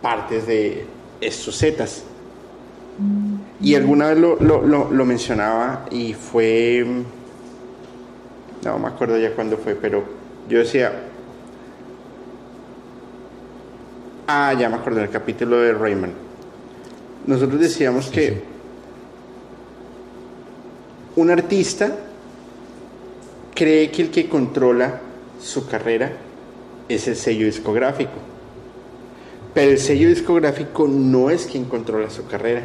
[0.00, 0.86] partes de
[1.20, 2.02] estos zetas.
[3.60, 6.84] Y alguna vez lo, lo- lo- lo mencionaba y fue,
[8.64, 10.02] no me acuerdo ya cuándo fue, pero
[10.48, 10.92] yo decía,
[14.26, 16.12] ah, ya me acuerdo, en el capítulo de Raymond.
[17.26, 18.42] Nosotros decíamos que
[21.16, 21.96] un artista
[23.54, 25.00] cree que el que controla
[25.40, 26.12] su carrera
[26.88, 28.12] es el sello discográfico.
[29.54, 32.62] Pero el sello discográfico no es quien controla su carrera.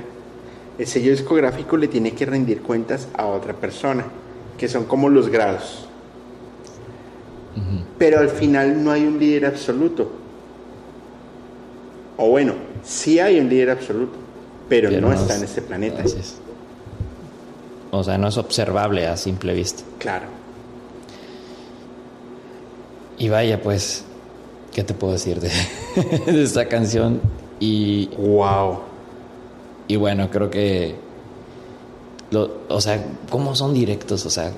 [0.77, 4.05] El sello discográfico le tiene que rendir cuentas a otra persona,
[4.57, 5.87] que son como los grados.
[7.97, 10.11] Pero al final no hay un líder absoluto.
[12.15, 14.17] O bueno, sí hay un líder absoluto,
[14.69, 16.03] pero, no, está en este planeta.
[17.91, 19.83] O sea, no es observable a simple vista.
[19.99, 20.27] Claro.
[23.17, 24.03] Y vaya, pues,
[24.73, 25.51] ¿qué te puedo decir de,
[26.43, 27.21] esta canción?
[27.59, 28.07] Y.
[28.17, 28.79] ¡Wow!
[29.87, 30.95] Y bueno, creo que.
[32.67, 34.25] o sea, ¿cómo son directos?
[34.25, 34.51] O sea.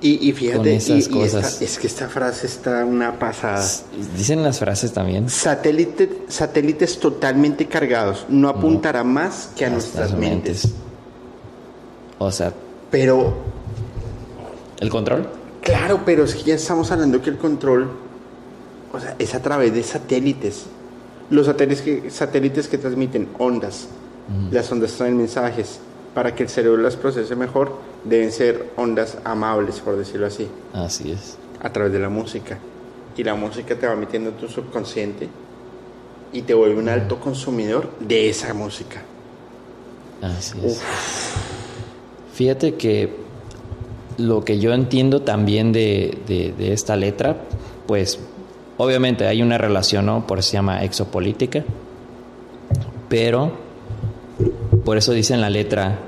[0.00, 1.62] Y, fíjate, esas cosas.
[1.62, 3.66] es que esta frase está una pasada.
[4.14, 5.30] Dicen las frases también.
[5.30, 8.26] Satélite, satélites totalmente cargados.
[8.28, 10.68] No apuntará más que a nuestras mentes.
[12.18, 12.52] O sea.
[12.94, 13.34] Pero.
[14.78, 15.26] ¿El control?
[15.62, 17.90] Claro, pero es que ya estamos hablando que el control.
[18.92, 20.66] O sea, es a través de satélites.
[21.28, 23.88] Los satélites que, satélites que transmiten ondas.
[24.52, 25.80] Las ondas traen mensajes
[26.14, 27.72] para que el cerebro las procese mejor,
[28.04, 30.46] deben ser ondas amables, por decirlo así.
[30.72, 31.36] Así es.
[31.64, 32.58] A través de la música.
[33.16, 35.28] Y la música te va metiendo en tu subconsciente
[36.32, 39.02] y te vuelve un alto consumidor de esa música.
[40.22, 40.80] Así es.
[42.34, 43.10] Fíjate que
[44.18, 47.36] lo que yo entiendo también de, de, esta letra,
[47.86, 48.18] pues
[48.76, 50.26] obviamente hay una relación, ¿no?
[50.26, 51.62] Por eso se llama exopolítica,
[53.08, 53.52] pero
[54.84, 56.00] por eso dice en la letra,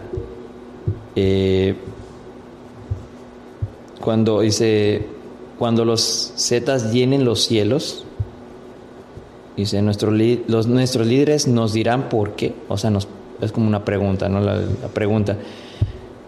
[1.14, 1.76] eh,
[4.00, 5.06] cuando dice,
[5.60, 8.04] cuando los zetas llenen los cielos,
[9.56, 10.12] dice, nuestros,
[10.48, 13.06] los, nuestros líderes nos dirán por qué, o sea, nos,
[13.40, 14.40] es como una pregunta, ¿no?
[14.40, 15.36] La, la pregunta,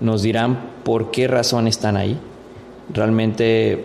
[0.00, 2.18] nos dirán por qué razón están ahí.
[2.92, 3.84] Realmente,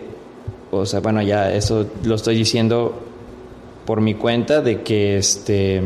[0.70, 2.94] o sea, bueno, ya eso lo estoy diciendo
[3.84, 5.82] por mi cuenta de que este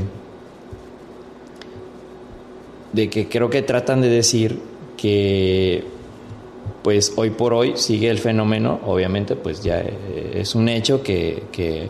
[2.92, 4.60] de que creo que tratan de decir
[4.96, 5.84] que
[6.82, 11.42] pues hoy por hoy sigue el fenómeno, obviamente pues ya eh, es un hecho que,
[11.52, 11.88] que,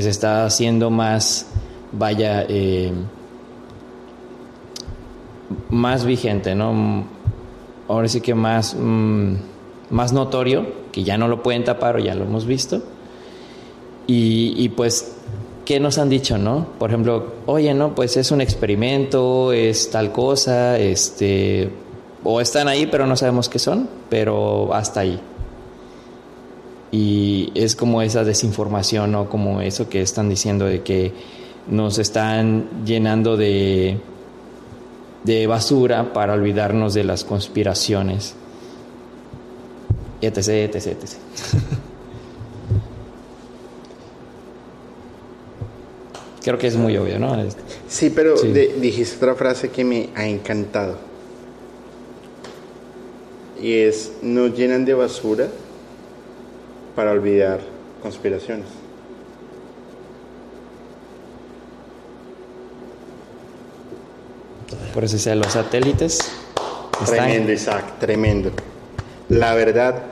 [0.00, 1.48] se está haciendo más,
[1.90, 2.92] vaya, eh,
[5.68, 7.04] más vigente, ¿no?
[7.90, 9.34] Ahora sí que más, mm,
[9.90, 12.82] más notorio, que ya no lo pueden tapar o ya lo hemos visto.
[14.06, 15.16] Y, y pues
[15.70, 16.66] ¿qué nos han dicho, no?
[16.80, 21.70] Por ejemplo, oye, no, pues es un experimento, es tal cosa, este,
[22.24, 25.20] o están ahí pero no sabemos qué son, pero hasta ahí.
[26.90, 29.28] Y es como esa desinformación, ¿no?
[29.28, 31.12] Como eso que están diciendo de que
[31.68, 33.96] nos están llenando de,
[35.24, 38.34] de basura para olvidarnos de las conspiraciones.
[40.20, 41.04] Etc, etc, etc.
[46.42, 47.36] Creo que es muy obvio, ¿no?
[47.86, 50.96] Sí, pero dijiste otra frase que me ha encantado.
[53.60, 55.48] Y es, nos llenan de basura
[56.96, 57.60] para olvidar
[58.02, 58.79] conspiraciones.
[64.94, 66.18] Por eso sea los satélites.
[67.06, 68.50] Tremendo, Isaac, tremendo.
[69.28, 70.02] La verdad,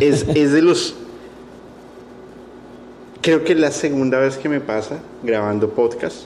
[0.00, 0.94] es, es de los
[3.20, 6.22] creo que es la segunda vez que me pasa grabando podcast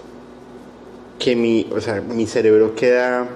[1.18, 3.26] que mi, o sea, mi cerebro queda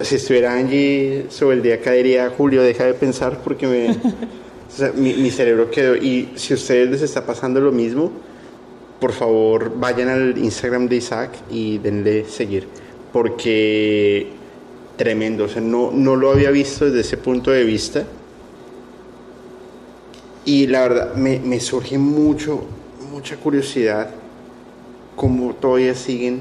[0.00, 3.90] si estuviera Angie sobre el día caería Julio deja de pensar porque me
[4.68, 8.10] o sea, mi, mi, cerebro quedó y si a ustedes les está pasando lo mismo
[9.02, 12.68] por favor vayan al Instagram de Isaac y denle seguir
[13.12, 14.28] porque
[14.96, 18.06] tremendo o sea no, no lo había visto desde ese punto de vista
[20.44, 22.64] y la verdad, me, surge mucho,
[23.12, 24.10] mucha curiosidad
[25.14, 26.40] cómo todavía siguen,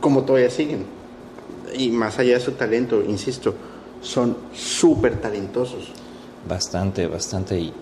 [0.00, 0.84] cómo todavía siguen.
[1.74, 3.54] Y más allá de su talento, insisto,
[4.02, 5.90] son súper talentosos.
[6.46, 7.58] Bastante, bastante.
[7.58, 7.72] Y...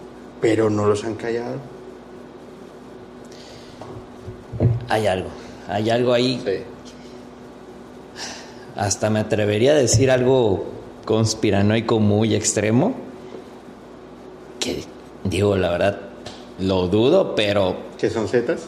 [0.40, 1.56] Pero no los han callado.
[4.88, 5.28] Hay algo,
[5.68, 6.42] hay algo ahí.
[8.76, 10.66] Hasta me atrevería a decir algo
[11.04, 13.06] conspiranoico muy extremo
[15.24, 16.00] digo, la verdad,
[16.60, 17.76] lo dudo, pero...
[17.98, 18.62] ¿Que son Zetas?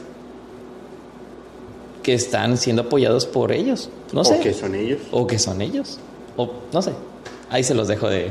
[2.02, 4.38] Que están siendo apoyados por ellos, no sé.
[4.38, 5.00] O que son ellos.
[5.10, 5.98] O que son ellos.
[6.36, 6.92] O no sé.
[7.50, 8.30] Ahí se los dejo de,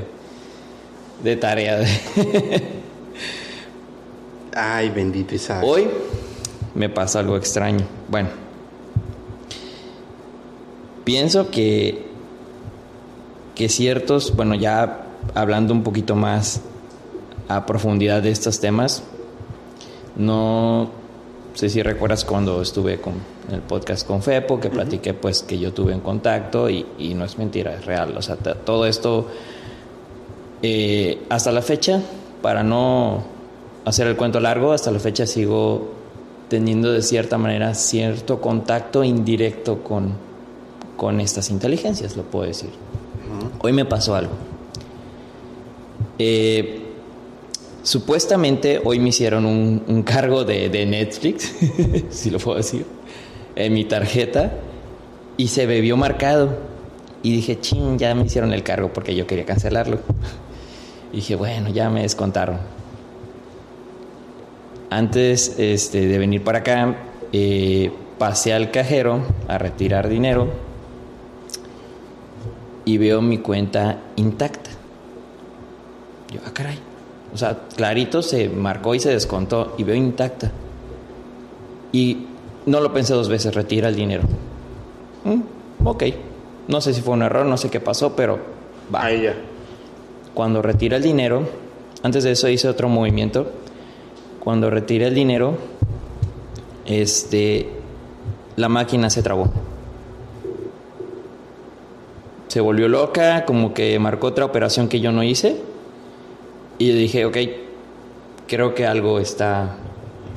[1.23, 1.83] de tarea.
[4.53, 5.63] Ay, bendito Isaac.
[5.63, 5.87] Hoy
[6.75, 7.85] me pasa algo extraño.
[8.09, 8.29] Bueno,
[11.03, 12.05] pienso que,
[13.55, 16.61] que ciertos, bueno, ya hablando un poquito más
[17.47, 19.03] a profundidad de estos temas,
[20.15, 20.89] no
[21.53, 23.13] sé si recuerdas cuando estuve con
[23.51, 27.37] el podcast con Fepo, que platiqué pues que yo tuve un contacto y, no es
[27.37, 28.15] mentira, es real.
[28.17, 29.27] O sea, todo esto,
[30.61, 32.01] eh, hasta la fecha,
[32.41, 33.23] para no
[33.85, 35.96] hacer el cuento largo, hasta la fecha sigo
[36.49, 40.13] teniendo de cierta manera cierto contacto indirecto con,
[40.95, 42.69] con estas inteligencias, lo puedo decir.
[43.59, 44.33] Hoy me pasó algo.
[46.19, 46.81] Eh,
[47.83, 51.53] supuestamente hoy me hicieron un, cargo de, Netflix,
[52.09, 52.85] si lo puedo decir,
[53.55, 54.53] en mi tarjeta
[55.37, 56.77] y se me vio marcado.
[57.23, 59.99] Y dije, ching, ya me hicieron el cargo porque yo quería cancelarlo.
[61.13, 62.57] Y dije, bueno, ya me descontaron.
[64.89, 66.95] Antes este, de venir para acá,
[67.33, 70.47] eh, pasé al cajero a retirar dinero
[72.85, 74.69] y veo mi cuenta intacta.
[76.31, 76.79] Yo, ah, caray.
[77.33, 80.51] O sea, clarito se marcó y se descontó y veo intacta.
[81.91, 82.27] Y
[82.65, 84.23] no lo pensé dos veces, retira el dinero.
[85.25, 85.41] Mm,
[85.85, 86.03] ok.
[86.67, 88.39] No sé si fue un error, no sé qué pasó, pero
[88.93, 89.05] va.
[89.05, 89.35] Ahí ya.
[90.33, 91.43] Cuando retira el dinero,
[92.03, 93.51] antes de eso hice otro movimiento.
[94.47, 95.57] Cuando retira el dinero,
[96.85, 97.67] este,
[98.55, 99.51] la máquina se trabó
[102.47, 105.57] se volvió loca, como que marcó otra operación que yo no hice.
[106.77, 107.37] Y dije, ok,
[108.47, 109.75] creo que algo está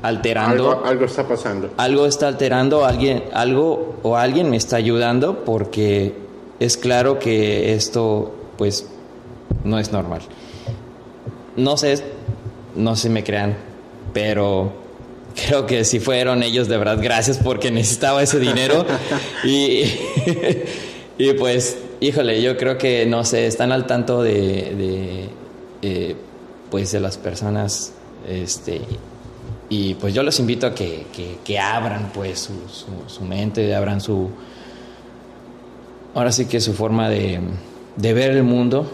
[0.02, 0.82] alterando.
[0.84, 1.70] Algo, está pasando.
[1.76, 6.16] Algo está alterando, alguien, algo o alguien me está ayudando porque
[6.58, 8.90] es claro que esto, pues,
[9.62, 10.22] no es normal.
[11.56, 12.02] No sé,
[12.74, 13.69] no sé si me crean,
[14.12, 14.72] pero
[15.34, 18.86] creo que si fueron ellos, de verdad, gracias porque necesitaba ese dinero.
[19.44, 19.84] y,
[21.18, 25.28] y pues Híjole, yo creo que, no sé, están al tanto de,
[25.82, 26.16] eh,
[26.70, 27.92] pues de las personas,
[28.26, 28.80] este,
[29.68, 31.04] y pues yo los invito a que,
[31.61, 32.48] abran pues
[33.06, 34.30] su, mente, abran su,
[36.14, 37.38] ahora sí que su forma de,
[37.98, 38.90] ver el mundo,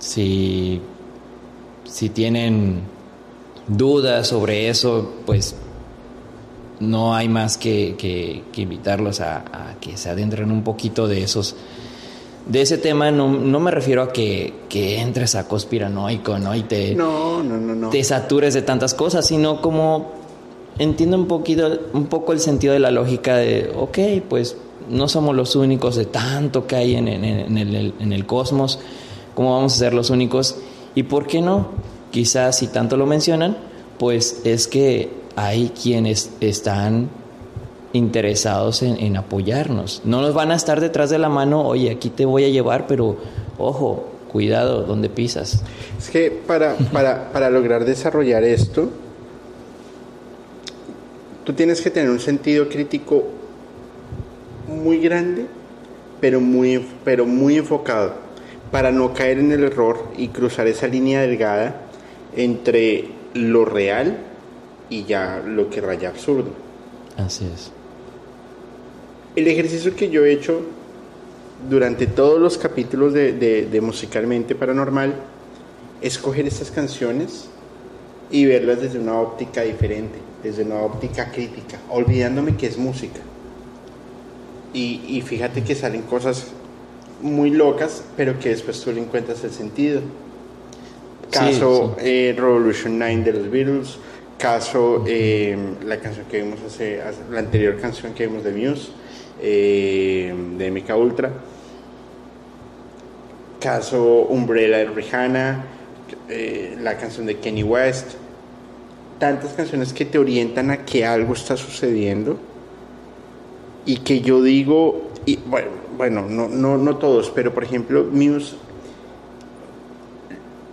[0.00, 0.80] si,
[1.82, 2.82] si tienen
[3.68, 5.54] dudas sobre eso, pues
[6.80, 11.56] no hay más que, invitarlos a, a, que se adentren un poquito de esos
[12.46, 16.54] de ese tema no, me refiero a que, entres a conspiranoico, ¿no?
[16.54, 20.10] Y te, no, no, no, te satures de tantas cosas, sino como
[20.78, 23.98] entiendo un poquito, un poco el sentido de la lógica de, ok,
[24.28, 24.56] pues
[24.88, 28.80] no somos los únicos de tanto que hay en, el, en el cosmos,
[29.34, 30.56] ¿cómo vamos a ser los únicos?
[30.94, 31.68] Y por qué no,
[32.12, 33.56] quizás si tanto lo mencionan,
[33.98, 37.08] pues es que hay quienes están
[37.92, 40.02] interesados en, apoyarnos.
[40.04, 42.86] No nos van a estar detrás de la mano, oye, aquí te voy a llevar,
[42.86, 43.16] pero
[43.58, 45.62] ojo, cuidado donde pisas.
[45.98, 46.76] Es que para,
[47.32, 48.88] para, lograr desarrollar esto,
[51.44, 53.24] tú tienes que tener un sentido crítico
[54.68, 55.46] muy grande,
[56.20, 58.14] pero muy, pero muy enfocado,
[58.70, 61.91] para no caer en el error y cruzar esa línea delgada
[62.36, 64.18] entre lo real
[64.90, 66.50] y ya lo que raya absurdo.
[67.16, 67.70] Así es.
[69.34, 70.62] El ejercicio que yo he hecho
[71.68, 75.14] durante todos los capítulos de, Musicalmente Paranormal
[76.00, 77.48] es coger estas canciones
[78.30, 83.20] y verlas desde una óptica diferente, desde una óptica crítica, olvidándome que es música.
[84.74, 86.46] Y, fíjate que salen cosas
[87.20, 90.00] muy locas, pero que después tú le encuentras el sentido.
[91.32, 93.98] Caso eh, Revolution 9 de los Beatles,
[94.38, 97.00] caso eh, la canción que vimos hace,
[97.30, 98.90] la anterior canción que vimos de Muse,
[99.40, 101.30] eh, de MK Ultra,
[103.58, 105.64] caso Umbrella de Rihanna,
[106.82, 108.12] la canción de Kenny West,
[109.18, 112.38] tantas canciones que te orientan a que algo está sucediendo
[113.86, 118.54] y que yo digo, y, bueno, bueno no, no, no todos, pero por ejemplo, Muse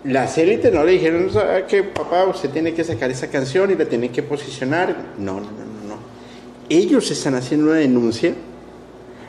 [0.03, 1.29] las élites no le dijeron
[1.67, 4.95] que papá usted tiene que sacar esa canción y la tiene que posicionar.
[5.17, 5.95] No, no, no, no.
[6.69, 8.33] Ellos están haciendo una denuncia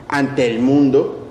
[0.07, 1.27] ante el mundo,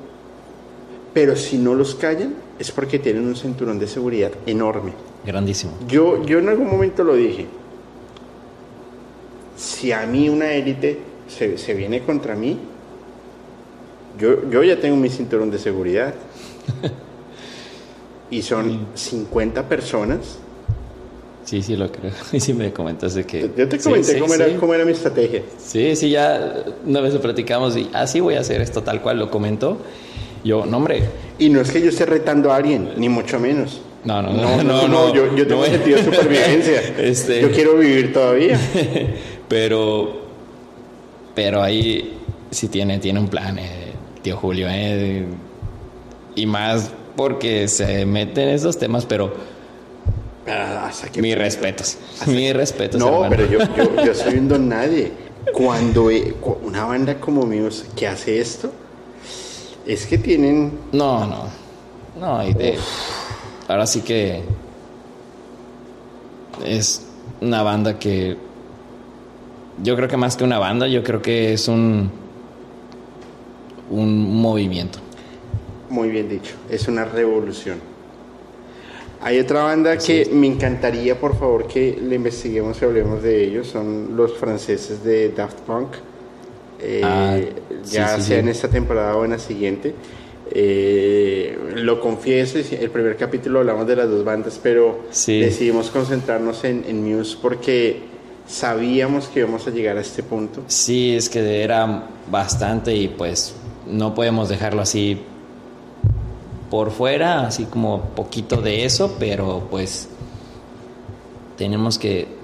[1.14, 4.92] pero si no los callan es porque tienen un cinturón de seguridad enorme.
[5.24, 5.72] Grandísimo.
[5.88, 7.46] Yo, yo en algún momento lo dije.
[9.56, 10.98] Si a mí una élite
[11.28, 12.58] se, viene contra mí,
[14.18, 16.14] yo, yo ya tengo mi cinturón de seguridad.
[18.30, 20.38] y son 50 personas
[21.44, 22.12] Sí, sí, lo creo.
[22.32, 23.50] Y sí me comentaste que...
[23.56, 25.42] Yo te comenté cómo, era, cómo, era, mi estrategia.
[25.58, 29.18] Sí, sí, ya una vez lo platicamos y así voy a hacer esto tal cual
[29.18, 29.78] lo comentó.
[30.44, 31.02] Yo, no, hombre.
[31.38, 33.80] Y no es que yo esté retando a alguien, ni mucho menos.
[34.04, 36.80] No, no, no, no, no, yo, yo tengo sentido de supervivencia.
[36.98, 37.42] Este...
[37.42, 38.58] Yo quiero vivir todavía.
[39.48, 40.20] Pero,
[41.34, 42.18] pero ahí
[42.52, 45.24] sí tiene, tiene un plan, eh, tío Julio, eh,
[46.36, 49.32] y más porque se mete en esos temas, pero
[51.16, 53.00] mis respetos, mis respetos.
[53.00, 53.58] No, pero yo,
[54.04, 55.12] yo, soy un don nadie.
[55.52, 56.08] Cuando
[56.62, 58.70] una banda como Muse que hace esto,
[59.86, 60.72] es que tienen...
[60.92, 61.44] No, no,
[62.18, 62.40] no,
[63.68, 64.42] ahora sí que
[66.64, 67.06] es
[67.40, 68.36] una banda que
[69.82, 72.10] yo creo que más que una banda, yo creo que es un
[73.90, 75.00] un movimiento.
[75.90, 77.78] Muy bien dicho, es una revolución.
[79.22, 83.66] Hay otra banda que me encantaría, por favor, que le investiguemos y hablemos de ellos.
[83.66, 85.88] Son los franceses de Daft Punk.
[86.80, 87.38] Eh, ah,
[87.84, 89.94] ya sea en esta temporada o en la siguiente.
[90.52, 96.84] Eh, lo confieso, el primer capítulo hablamos de las dos bandas, pero decidimos concentrarnos en,
[96.88, 98.00] en, Muse porque
[98.48, 100.62] sabíamos que íbamos a llegar a este punto.
[100.66, 103.54] Sí, es que era bastante y pues
[103.86, 105.20] no podemos dejarlo así
[106.70, 110.08] por fuera, así como poquito de eso, pero pues
[111.58, 112.38] tenemos que,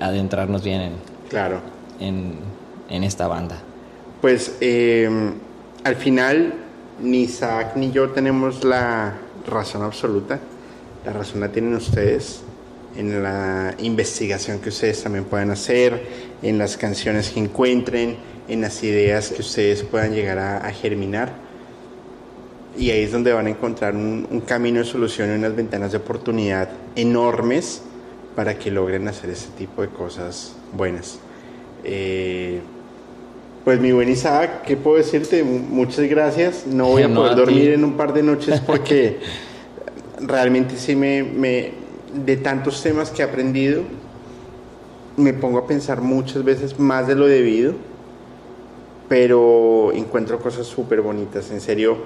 [0.00, 0.92] adentrarnos bien en,
[1.28, 1.60] claro.
[1.98, 2.38] en,
[3.04, 3.56] esta banda.
[4.20, 5.34] Pues em,
[5.84, 6.54] al final
[7.00, 9.14] ni Isaac ni yo tenemos la
[9.46, 10.38] razón absoluta,
[11.04, 12.42] la razón la tienen ustedes
[12.96, 16.02] en la investigación que ustedes también pueden hacer,
[16.42, 18.16] en las canciones que encuentren,
[18.48, 21.32] en las ideas que ustedes puedan llegar a, germinar.
[22.78, 25.98] Y ahí es donde van a encontrar un, camino de solución y unas ventanas de
[25.98, 27.82] oportunidad enormes
[28.36, 31.18] para que logren hacer ese tipo de cosas buenas.
[31.84, 32.60] Eh,
[33.64, 35.42] pues mi buen Isaac, ¿qué puedo decirte?
[35.42, 36.66] Muchas gracias.
[36.66, 39.18] No voy a poder dormir en un par de noches porque
[40.20, 41.72] realmente sí me, me,
[42.14, 43.82] de tantos temas que he aprendido,
[45.16, 47.74] me pongo a pensar muchas veces más de lo debido
[49.10, 51.50] pero encuentro cosas súper bonitas.
[51.50, 51.96] En serio,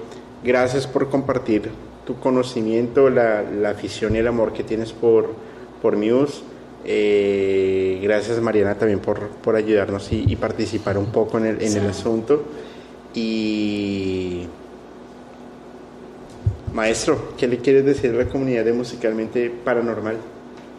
[0.43, 1.69] gracias por compartir
[2.05, 5.33] tu conocimiento, la, afición y el amor que tienes por,
[5.81, 6.43] por Muse.
[6.87, 12.43] Eh, gracias Mariana también por, ayudarnos y, participar un poco en el, en el asunto.
[13.13, 14.47] Y
[16.73, 20.34] maestro, ¿qué le quieres decir a la comunidad de Musicalmente Paranormal?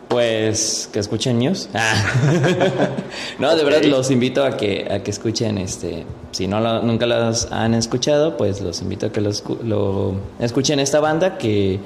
[0.09, 1.69] Pues que escuchen news.
[1.75, 1.95] Ah.
[3.39, 6.05] no, de verdad los invito a que, a que escuchen este.
[6.31, 11.01] Si no nunca las han escuchado, pues los invito a que los, lo escuchen esta
[11.01, 11.81] banda que.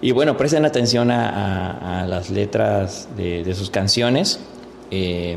[0.00, 4.38] Y bueno, presten atención a, las letras de, sus canciones.
[4.90, 5.36] Eh,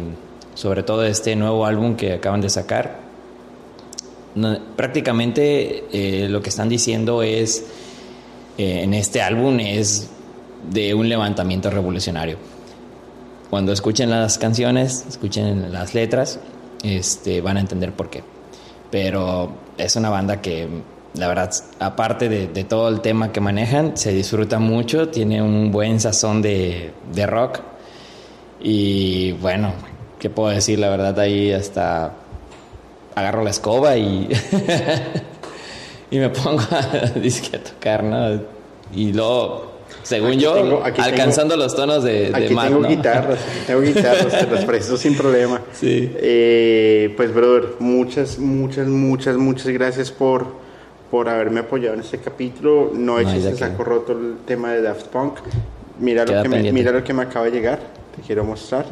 [0.53, 2.99] sobre todo este nuevo álbum que acaban de sacar.
[4.75, 7.65] prácticamente eh, lo que están diciendo es.
[8.57, 10.10] Eh, en este álbum es
[10.69, 12.37] de un levantamiento revolucionario.
[13.49, 16.39] Cuando escuchen las canciones, escuchen las letras,
[16.83, 18.23] este, van a entender por qué.
[18.89, 20.67] Pero es una banda que,
[21.15, 25.99] la verdad, aparte de, todo el tema que manejan, se disfruta mucho, tiene un buen
[25.99, 27.59] sazón de, de rock.
[28.61, 29.73] Y bueno,
[30.19, 30.79] ¿qué puedo decir?
[30.79, 32.13] La verdad, ahí hasta
[33.15, 34.29] agarro la escoba y,
[36.11, 36.79] y me pongo a,
[37.57, 38.41] a tocar, ¿no?
[38.93, 39.70] Y luego
[40.03, 45.15] según yo, alcanzando los tonos de, aquí tengo guitarras, tengo guitarras, te las presto sin
[45.15, 45.61] problema.
[45.73, 46.11] Sí.
[46.15, 50.45] Eh, pues, brother, muchas, muchas, muchas, muchas gracias por,
[51.09, 52.91] por haberme apoyado en este capítulo.
[52.93, 55.39] No he hecho saco roto el tema de Daft Punk.
[55.99, 57.79] Mira lo, que me, mira lo que me acaba de llegar.
[58.15, 58.85] Te quiero mostrar.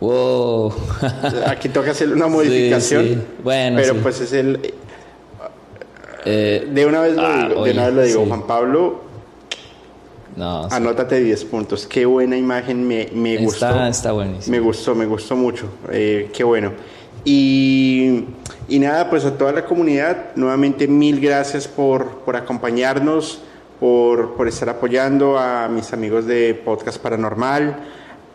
[0.00, 0.72] Wow.
[1.46, 3.04] Aquí toca hacer una modificación.
[3.04, 4.74] Sí, Bueno, pero pues es el
[6.30, 9.00] eh, de una vez lo ah, digo, de una vez lo digo Juan Pablo.
[10.36, 11.86] No, anótate 10 puntos.
[11.86, 13.86] Qué buena imagen, me, me gustó.
[13.86, 14.54] Está buenísimo.
[14.54, 15.70] Me gustó, me gustó mucho.
[15.90, 16.72] Eh, qué bueno.
[17.24, 18.24] Y,
[18.68, 23.40] y, nada, pues a toda la comunidad, nuevamente mil gracias por, por acompañarnos,
[23.80, 27.76] por, por, estar apoyando a mis amigos de Podcast Paranormal,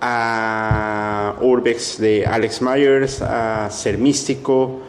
[0.02, 4.82] a Urbex de Alex Myers, a Ser Místico.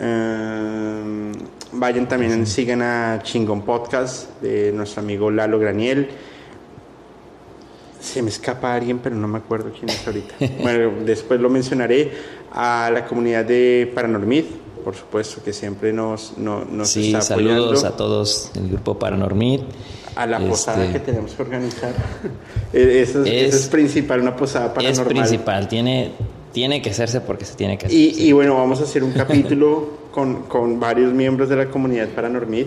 [0.00, 1.32] Eh,
[1.72, 6.08] Vayan también, sigan a Chingón Podcast de nuestro amigo Lalo Graniel.
[8.00, 10.34] Se me escapa alguien, pero no me acuerdo quién es ahorita.
[10.62, 12.38] bueno, después lo mencionaré.
[12.50, 14.44] A la comunidad de Paranormid,
[14.82, 17.64] por supuesto, que siempre nos, nos sí, está apoyando.
[17.64, 19.60] saludos a todos el grupo Paranormid.
[20.16, 21.92] A la posada este, que tenemos que organizar.
[22.72, 25.06] E-, eso es, principal, una posada paranormal.
[25.06, 26.12] Es principal, tiene,
[26.52, 27.98] tiene que hacerse porque se tiene que hacer.
[27.98, 32.08] Y, y bueno, vamos a hacer un capítulo con, con varios miembros de la comunidad
[32.08, 32.66] Paranormid,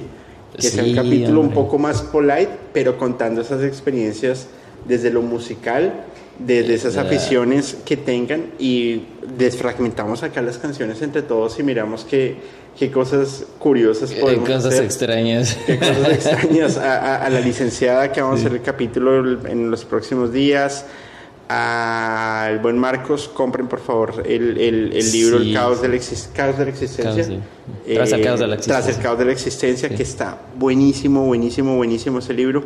[0.59, 4.47] que es un capítulo un poco más polite, pero contando esas experiencias
[4.85, 6.05] desde lo musical,
[6.39, 9.03] desde esas aficiones que tengan y
[9.37, 12.35] desfragmentamos acá las canciones entre todos y miramos qué,
[12.77, 15.57] qué cosas curiosas podemos Qué cosas extrañas.
[15.65, 16.77] Qué cosas extrañas.
[16.77, 20.85] A, a, la licenciada que vamos a hacer el capítulo en los próximos días.
[21.53, 25.99] Al buen Marcos, compren por favor el, el, el libro El caos de la,
[26.33, 27.41] caos de la existencia.
[27.93, 28.81] Tras el caos de la existencia.
[28.85, 32.63] Tras el caos de la existencia, que está buenísimo, buenísimo, buenísimo ese libro.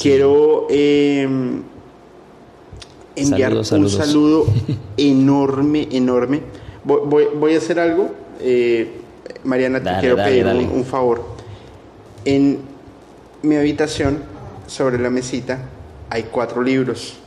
[0.00, 0.66] Quiero...
[0.68, 1.28] Eh,
[3.14, 4.46] enviar un saludo
[4.96, 6.40] enorme, enorme.
[6.82, 8.10] Voy, voy, a hacer algo.
[8.40, 9.00] Eh,
[9.44, 11.24] Mariana, te quiero pedir Un, favor.
[12.24, 12.58] En
[13.42, 14.22] mi habitación,
[14.66, 15.60] sobre la mesita,
[16.10, 17.18] hay cuatro libros.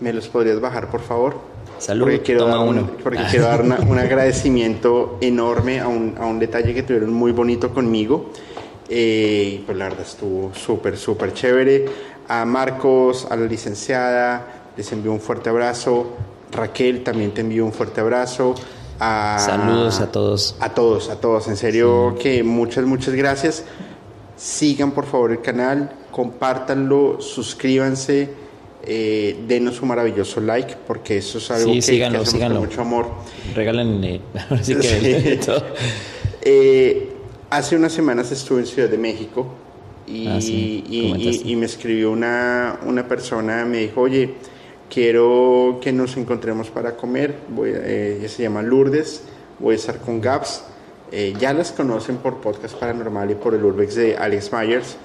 [0.00, 1.36] ¿Me los podrías bajar, por favor?
[1.78, 2.88] Salud, porque quiero dar, uno.
[3.02, 7.72] Porque quiero dar un agradecimiento enorme a un, a un, detalle que tuvieron muy bonito
[7.72, 8.30] conmigo.
[8.88, 11.86] Eh, pues la verdad estuvo súper, súper chévere.
[12.28, 16.06] A Marcos, a la licenciada, les envío un fuerte abrazo.
[16.52, 18.54] Raquel, también te envío un fuerte abrazo.
[18.98, 20.56] Saludos a todos.
[20.60, 21.46] A todos, a todos.
[21.48, 23.64] En serio que muchas, muchas gracias.
[24.36, 28.30] Sigan por favor el canal, compártanlo, suscríbanse,
[28.84, 33.10] eh, denos un maravilloso like, porque eso es algo que, síganlo, con mucho amor.
[33.54, 35.38] Regálenle, así que
[36.42, 37.08] eh,
[37.50, 39.46] hace unas semanas estuve en Ciudad de México
[40.06, 44.34] y, ah, y, me escribió una, una persona, me dijo, oye,
[44.88, 47.34] quiero que nos encontremos para comer.
[47.48, 49.22] Voy, eh, ella se llama Lourdes,
[49.58, 50.64] voy a estar con Gaps.
[51.10, 54.96] Eh, ya las conocen por Podcast Paranormal y por el Urbex de Alex Myers.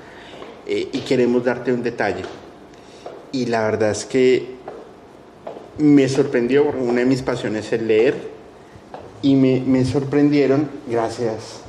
[0.67, 2.23] Eh, y queremos darte un detalle.
[3.33, 4.55] Y la verdad es que
[5.77, 8.15] me sorprendió, una de mis pasiones es leer.
[9.21, 11.61] Y me, me sorprendieron, gracias.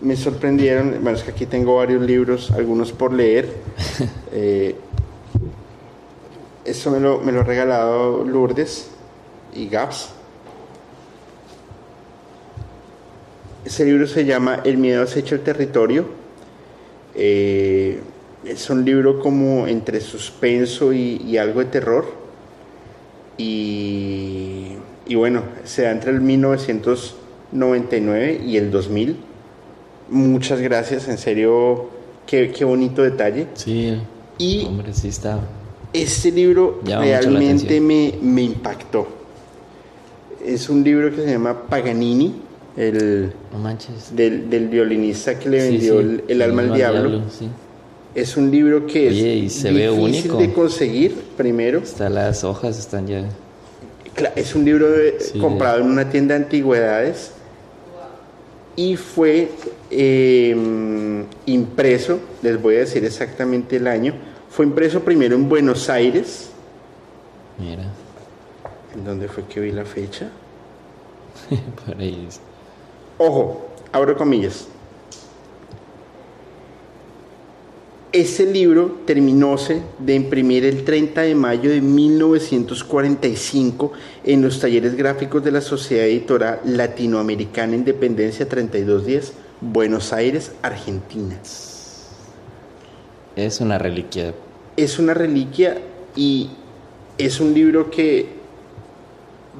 [0.00, 3.48] Me sorprendieron, bueno, es que aquí tengo varios libros, algunos por leer.
[6.64, 8.88] Eso me lo, me lo ha regalado Lourdes
[9.54, 10.10] y Gaps.
[13.64, 16.04] Ese libro se llama El miedo acecha el territorio.
[17.14, 18.00] Eh,
[18.44, 22.06] es un libro como entre suspenso y, algo de terror.
[23.38, 24.72] Y,
[25.06, 29.16] y, bueno, se da entre el 1999 y el 2000.
[30.10, 31.90] Muchas gracias, en serio,
[32.26, 33.48] qué, qué bonito detalle.
[33.54, 33.96] Sí,
[34.38, 35.40] y hombre, sí está
[35.92, 39.06] este libro realmente me, me, impactó.
[40.44, 42.34] Es un libro que se llama Paganini,
[42.76, 43.32] el
[44.12, 47.22] del, violinista que le vendió El, alma al diablo.
[48.14, 51.78] Es un libro que es difícil de conseguir primero.
[51.78, 53.24] Está, las hojas están ya.
[54.36, 54.88] Es un libro
[55.40, 57.32] comprado en una tienda de antigüedades
[58.76, 59.50] y fue
[59.90, 64.14] em, impreso, les voy a decir exactamente el año,
[64.50, 66.50] fue impreso primero en Buenos Aires.
[67.58, 67.84] Mira.
[68.94, 70.30] ¿En dónde fue que vi la fecha?
[71.86, 72.28] Por ahí.
[73.16, 74.66] Ojo, abro comillas.
[78.12, 83.92] Ese libro terminóse de imprimir el 30 de mayo de 1945
[84.24, 89.32] en los talleres gráficos de la Sociedad Editora Latinoamericana Independencia 3210,
[89.62, 91.40] Buenos Aires, Argentina.
[93.34, 94.34] Es una reliquia.
[94.76, 95.78] Es una reliquia
[96.14, 96.50] y
[97.16, 98.26] es un libro que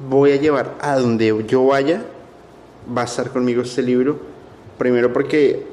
[0.07, 2.03] voy a llevar a donde yo vaya.
[2.95, 4.19] Va a estar conmigo este libro.
[4.77, 5.72] Primero porque,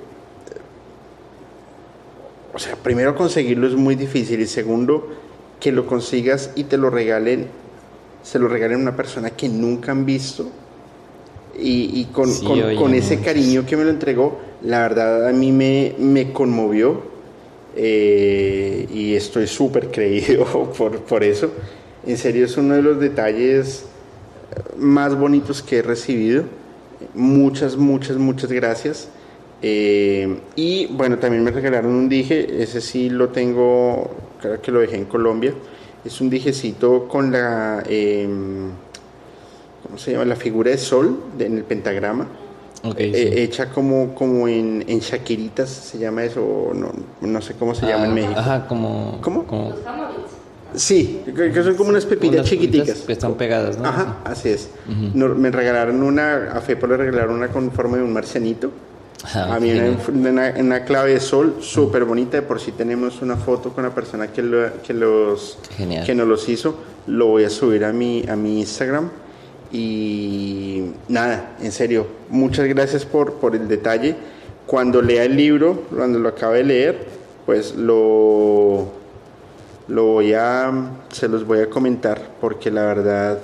[2.52, 5.08] o sea, primero conseguirlo es muy difícil y segundo
[5.60, 7.46] que lo consigas y te lo regalen,
[8.22, 10.50] se lo regalen a una persona que nunca han visto
[11.56, 12.32] y, con,
[12.76, 17.02] con, ese cariño que me lo entregó, la verdad a mí me, me conmovió
[17.76, 20.44] eh, y estoy súper creído
[20.78, 21.50] por, por eso.
[22.06, 23.84] En serio es uno de los detalles
[24.76, 26.44] más bonitos que he recibido.
[27.14, 29.08] Muchas, muchas, muchas gracias.
[29.62, 34.10] Eh, y bueno, también me regalaron un dije, ese sí lo tengo,
[34.40, 35.52] creo que lo dejé en Colombia.
[36.04, 38.70] Es un dijecito con la, em,
[39.82, 40.24] ¿cómo se llama?
[40.24, 42.26] La figura de sol en el pentagrama.
[42.96, 47.84] Eh, hecha como, como en, en Shakiritas, se llama eso, no, no sé cómo se
[47.86, 48.40] llama en ah, México.
[48.40, 49.18] Ajá, como...
[49.20, 49.44] ¿Cómo?
[50.74, 53.00] Sí, que son como unas pepitas chiquiticas.
[53.00, 53.86] Que están pegadas, ¿no?
[53.86, 54.70] Ajá, así es.
[55.14, 58.70] me regalaron una, a Fepo le regalaron una con forma de un marcianito.
[59.24, 62.38] Ah, a mí una, una, clave de sol súper bonita.
[62.38, 64.42] De por si tenemos una foto con la persona que,
[64.82, 66.76] que, los, que nos los hizo.
[67.06, 69.10] Lo voy a subir a mi, a mi Instagram.
[69.72, 74.16] Y nada, en serio, muchas gracias por, por el detalle.
[74.66, 77.06] Cuando lea el libro, cuando lo acabe de leer,
[77.44, 78.90] pues lo,
[79.88, 80.72] lo voy a,
[81.10, 83.38] se los voy a comentar porque la verdad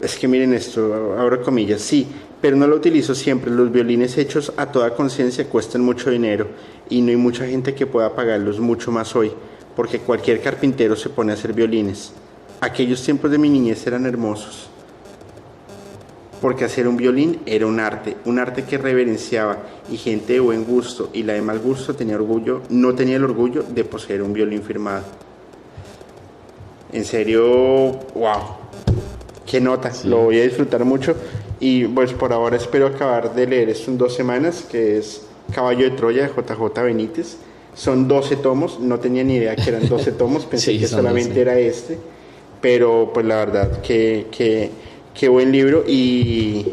[0.00, 2.06] es que miren esto, abro comillas, sí,
[2.40, 3.50] pero no lo utilizo siempre.
[3.50, 6.48] Los violines hechos a toda conciencia cuestan mucho dinero
[6.88, 9.32] y no hay mucha gente que pueda pagarlos mucho más hoy,
[9.76, 12.12] porque cualquier carpintero se pone a hacer violines.
[12.60, 14.68] Aquellos tiempos de mi niñez eran hermosos,
[16.40, 19.58] porque hacer un violín era un arte, un arte que reverenciaba
[19.90, 23.24] y gente de buen gusto y la de mal gusto tenía orgullo, no tenía el
[23.24, 25.04] orgullo de poseer un violín firmado.
[26.92, 28.40] En serio, wow,
[29.46, 31.14] qué nota, lo voy a disfrutar mucho
[31.60, 35.22] y pues por ahora espero acabar de leer esto en dos semanas, que es
[35.54, 37.36] Caballo de Troya de JJ Benítez.
[37.74, 41.58] Son 12 tomos, no tenía ni idea que eran 12 tomos, pensé que solamente era
[41.58, 41.98] este,
[42.60, 44.26] pero pues la verdad que,
[45.14, 46.72] que, buen libro y...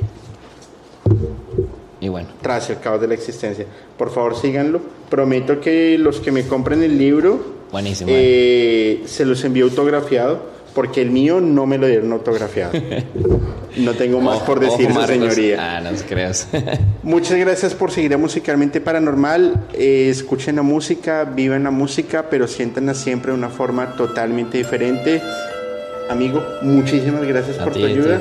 [2.00, 2.30] Y bueno.
[2.42, 3.66] Tras el caos de la existencia.
[3.98, 4.80] Por favor síganlo.
[5.10, 7.58] Prometo que los que me compren el libro...
[7.72, 8.10] Buenísimo.
[8.14, 12.74] Eh, se los envío autografiado porque el mío no me lo dieron autografiado.
[13.78, 15.78] No tengo más por decir, señoría.
[15.78, 16.48] Ah, no creas.
[17.04, 19.68] Muchas gracias por seguir a Musicalmente Paranormal.
[19.74, 25.22] Eh, escuchen la música, vivan la música, pero siéntanla siempre de una forma totalmente diferente.
[26.10, 28.20] Amigo, muchísimas gracias por tu ayuda.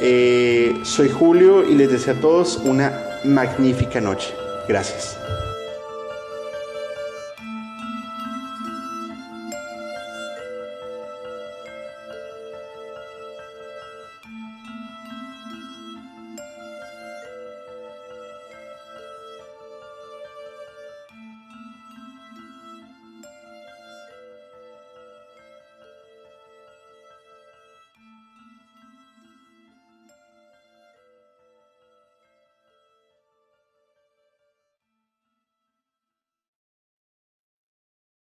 [0.00, 2.92] Eh, soy Julio y les deseo a todos una
[3.24, 4.32] magnífica noche.
[4.68, 5.18] Gracias.